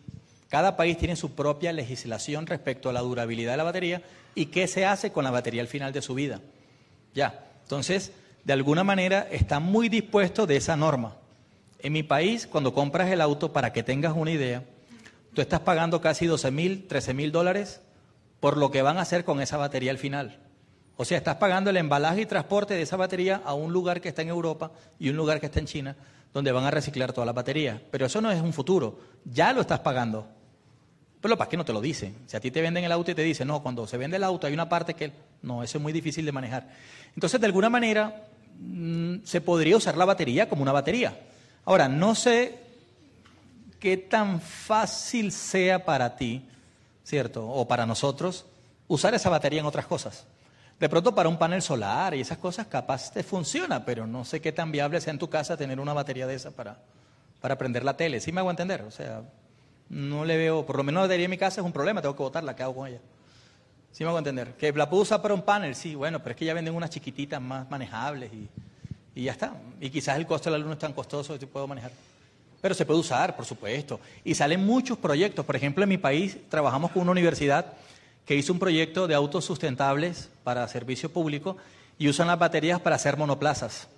Cada 0.49 0.77
país 0.77 0.97
tiene 0.97 1.17
su 1.17 1.35
propia 1.35 1.73
legislación 1.73 2.47
respecto 2.47 2.89
a 2.89 2.93
la 2.93 3.01
durabilidad 3.01 3.53
de 3.53 3.57
la 3.57 3.65
batería 3.65 4.03
y 4.37 4.47
qué 4.47 4.69
se 4.69 4.87
hace 4.87 5.11
con 5.11 5.25
la 5.25 5.33
batería 5.33 5.63
al 5.63 5.69
final 5.69 5.93
de 5.93 6.01
su 6.01 6.15
vida. 6.15 6.41
Ya, 7.13 7.45
entonces, 7.65 8.13
de 8.45 8.53
alguna 8.53 8.85
manera 8.85 9.27
está 9.33 9.59
muy 9.59 9.89
dispuesto 9.89 10.47
de 10.47 10.57
esa 10.57 10.77
norma. 10.77 11.17
En 11.81 11.93
mi 11.93 12.05
país, 12.05 12.47
cuando 12.47 12.73
compras 12.73 13.11
el 13.11 13.21
auto, 13.21 13.53
para 13.53 13.73
que 13.73 13.83
tengas 13.83 14.15
una 14.17 14.31
idea, 14.31 14.63
tú 15.35 15.41
estás 15.41 15.61
pagando 15.61 16.01
casi 16.01 16.27
12 16.27 16.53
mil, 16.53 16.87
13 16.87 17.15
mil 17.15 17.33
dólares 17.33 17.81
por 18.39 18.57
lo 18.57 18.71
que 18.71 18.83
van 18.83 18.99
a 18.99 19.03
hacer 19.03 19.25
con 19.25 19.41
esa 19.41 19.57
batería 19.57 19.91
al 19.91 19.99
final. 19.99 20.44
O 20.97 21.05
sea, 21.05 21.19
estás 21.19 21.37
pagando 21.37 21.71
el 21.71 21.77
embalaje 21.77 22.23
y 22.23 22.27
transporte 22.27 22.75
de 22.75 22.83
esa 22.83 22.97
batería 22.97 23.43
a 23.45 23.55
un 23.55 23.73
lugar 23.73 24.01
que 24.01 24.09
está 24.09 24.23
en 24.23 24.29
Europa 24.29 24.71
y 24.99 25.09
un 25.09 25.17
lugar 25.17 25.41
que 25.41 25.47
está 25.47 25.59
en 25.59 25.67
China, 25.67 25.97
donde 26.33 26.53
van 26.53 26.65
a 26.65 26.71
reciclar 26.71 27.13
toda 27.13 27.27
la 27.27 27.33
batería. 27.33 27.83
Pero 27.91 28.07
eso 28.07 28.21
no 28.21 28.31
es 28.31 28.41
un 28.41 28.53
futuro, 28.53 28.99
ya 29.25 29.53
lo 29.53 29.61
estás 29.61 29.81
pagando. 29.81 30.27
Pero 31.21 31.35
lo 31.35 31.43
que 31.43 31.49
que 31.49 31.57
no 31.57 31.65
te 31.65 31.73
lo 31.73 31.81
dicen. 31.81 32.15
Si 32.27 32.37
a 32.37 32.41
ti 32.41 32.51
te 32.51 32.61
venden 32.61 32.85
el 32.85 32.93
auto 32.93 33.11
y 33.11 33.15
te 33.15 33.23
dicen, 33.23 33.49
no, 33.49 33.63
cuando 33.63 33.87
se 33.87 33.97
vende 33.97 34.19
el 34.19 34.25
auto 34.25 34.47
hay 34.47 34.53
una 34.53 34.69
parte 34.69 34.95
que... 34.95 35.11
No, 35.43 35.63
eso 35.63 35.79
es 35.79 35.83
muy 35.83 35.93
difícil 35.93 36.25
de 36.27 36.33
manejar. 36.33 36.69
Entonces, 37.15 37.41
de 37.41 37.47
alguna 37.47 37.71
manera, 37.71 38.27
mm, 38.61 39.25
se 39.25 39.41
podría 39.41 39.77
usar 39.77 39.97
la 39.97 40.05
batería 40.05 40.49
como 40.49 40.63
una 40.63 40.73
batería. 40.73 41.19
Ahora, 41.65 41.89
no 41.89 42.15
sé 42.15 42.59
qué 43.81 43.97
tan 43.97 44.41
fácil 44.41 45.33
sea 45.33 45.85
para 45.85 46.15
ti, 46.15 46.43
¿cierto? 47.05 47.49
O 47.49 47.67
para 47.67 47.87
nosotros, 47.87 48.45
usar 48.87 49.15
esa 49.15 49.31
batería 49.31 49.61
en 49.61 49.67
otras 49.67 49.87
cosas. 49.87 50.27
De 50.79 50.89
pronto 50.89 51.15
para 51.15 51.29
un 51.29 51.39
panel 51.39 51.63
solar 51.63 52.15
y 52.15 52.21
esas 52.21 52.39
cosas 52.39 52.67
capaz 52.67 53.13
te 53.13 53.23
funciona, 53.23 53.85
pero 53.85 54.07
no 54.07 54.25
sé 54.25 54.41
qué 54.41 54.53
tan 54.53 54.73
viable 54.73 55.01
sea 55.01 55.13
en 55.13 55.19
tu 55.19 55.31
casa 55.31 55.57
tener 55.57 55.79
una 55.79 55.93
batería 55.93 56.27
de 56.27 56.35
esa 56.35 56.51
para, 56.51 56.79
para 57.41 57.57
prender 57.57 57.85
la 57.85 57.97
tele. 57.97 58.21
¿Sí 58.21 58.33
me 58.33 58.41
hago 58.41 58.51
entender? 58.51 58.83
O 58.83 58.91
sea, 58.91 59.23
no 59.89 60.25
le 60.25 60.37
veo, 60.37 60.67
por 60.67 60.77
lo 60.77 60.83
menos 60.83 61.03
la 61.03 61.07
batería 61.07 61.25
en 61.27 61.31
mi 61.31 61.39
casa 61.39 61.61
es 61.61 61.65
un 61.65 61.73
problema, 61.73 62.03
tengo 62.03 62.17
que 62.17 62.23
botarla, 62.23 62.57
¿qué 62.57 62.65
hago 62.65 62.75
con 62.75 62.89
ella? 62.89 63.01
¿Sí 63.93 64.03
me 64.03 64.09
hago 64.09 64.19
entender? 64.19 64.55
Que 64.55 64.73
la 64.73 64.91
puedo 64.91 65.03
usar 65.03 65.23
para 65.23 65.35
un 65.35 65.43
panel, 65.43 65.77
sí, 65.77 65.95
bueno, 65.95 66.19
pero 66.19 66.33
es 66.33 66.37
que 66.37 66.45
ya 66.45 66.55
venden 66.55 66.75
unas 66.75 66.91
chiquititas 66.91 67.41
más 67.41 67.71
manejables 67.71 68.33
y, 68.33 68.49
y 69.15 69.25
ya 69.25 69.33
está. 69.33 69.55
Y 69.81 69.91
quizás 69.91 70.17
el 70.17 70.27
costo 70.27 70.51
de 70.51 70.59
la 70.59 70.59
luz 70.59 70.67
no 70.67 70.73
es 70.73 70.81
tan 70.81 70.93
costoso 70.93 71.39
que 71.39 71.47
puedo 71.47 71.69
manejar. 71.69 71.93
Pero 72.61 72.75
se 72.75 72.85
puede 72.85 72.99
usar, 72.99 73.37
por 73.37 73.45
supuesto. 73.45 74.01
Y 74.25 74.35
salen 74.35 74.65
muchos 74.65 74.99
proyectos. 74.99 75.45
Por 75.45 75.55
ejemplo, 75.55 75.85
en 75.85 75.91
mi 75.91 75.99
país 75.99 76.37
trabajamos 76.49 76.91
con 76.91 77.03
una 77.03 77.13
universidad 77.13 77.75
que 78.27 78.35
hizo 78.35 78.53
un 78.53 78.59
proyecto 78.59 79.07
de 79.07 79.15
autos 79.15 79.45
sustentables 79.45 80.31
para 80.45 80.67
servicio 80.69 81.11
público 81.13 81.57
y 81.99 82.09
usan 82.09 82.27
las 82.27 82.39
baterías 82.39 82.81
para 82.81 82.97
hacer 82.97 83.17
monoplazas. 83.17 83.89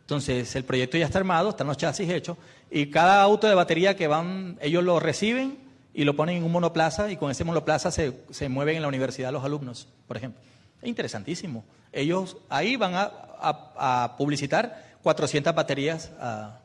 Entonces, 0.00 0.54
el 0.56 0.64
proyecto 0.64 0.98
ya 0.98 1.06
está 1.06 1.18
armado, 1.18 1.50
están 1.50 1.66
los 1.66 1.76
chasis 1.76 2.08
hechos, 2.10 2.36
y 2.70 2.86
cada 2.86 3.22
auto 3.22 3.46
de 3.46 3.54
batería 3.54 3.96
que 3.96 4.08
van, 4.08 4.58
ellos 4.60 4.82
lo 4.82 4.98
reciben 5.00 5.58
y 5.94 6.04
lo 6.04 6.16
ponen 6.16 6.38
en 6.38 6.44
un 6.44 6.52
monoplaza, 6.52 7.10
y 7.10 7.16
con 7.16 7.30
ese 7.30 7.44
monoplaza 7.44 7.90
se, 7.90 8.12
se 8.30 8.48
mueven 8.48 8.76
en 8.76 8.82
la 8.82 8.88
universidad 8.88 9.32
los 9.32 9.44
alumnos, 9.44 9.86
por 10.08 10.16
ejemplo. 10.16 10.40
Es 10.80 10.88
interesantísimo. 10.88 11.64
Ellos 11.92 12.36
ahí 12.48 12.76
van 12.76 12.94
a, 12.94 13.02
a- 13.40 14.04
a 14.04 14.16
publicitar 14.16 14.96
400 15.02 15.54
baterías 15.54 16.10
ah, 16.18 16.58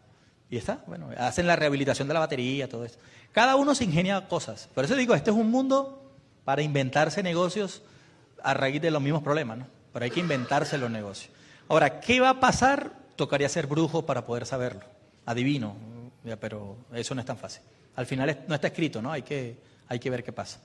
y 0.50 0.58
está. 0.58 0.80
Bueno, 0.88 1.10
hacen 1.18 1.46
la 1.46 1.56
rehabilitación 1.56 2.08
de 2.08 2.14
la 2.16 2.22
batería, 2.22 2.68
todo 2.68 2.86
eso. 2.86 2.98
Cada 3.34 3.56
uno 3.56 3.76
se 3.76 3.84
ingenia 3.84 4.28
cosas. 4.28 4.68
Por 4.74 4.86
eso 4.86 4.96
digo, 4.96 5.14
este 5.14 5.30
es 5.30 5.36
un 5.38 5.52
mundo 5.52 6.07
para 6.48 6.62
inventarse 6.62 7.22
negocios 7.24 7.82
a 8.42 8.54
raíz 8.54 8.82
de 8.82 8.90
los 8.90 9.02
mismos 9.02 9.22
problemas, 9.22 9.58
¿no? 9.58 9.68
Pero 9.92 10.06
hay 10.06 10.12
que 10.12 10.22
inventarse 10.22 10.78
los 10.78 10.90
negocios. 10.90 11.30
Ahora, 11.68 12.00
¿qué 12.00 12.22
va 12.22 12.30
a 12.30 12.40
pasar? 12.40 12.94
Tocaría 13.18 13.50
ser 13.50 13.68
brujo 13.68 14.06
para 14.06 14.26
poder 14.26 14.46
saberlo. 14.46 14.86
Adivino, 15.26 15.76
pero 16.40 16.78
eso 16.94 17.14
no 17.14 17.20
es 17.20 17.28
tan 17.28 17.38
fácil. 17.38 17.64
Al 17.98 18.06
final 18.06 18.46
no 18.48 18.56
está 18.56 18.68
escrito, 18.68 19.02
¿no? 19.02 19.12
Hay 19.12 19.24
que, 19.24 19.58
hay 19.90 20.00
que 20.00 20.10
ver 20.10 20.24
qué 20.24 20.32
pasa. 20.32 20.62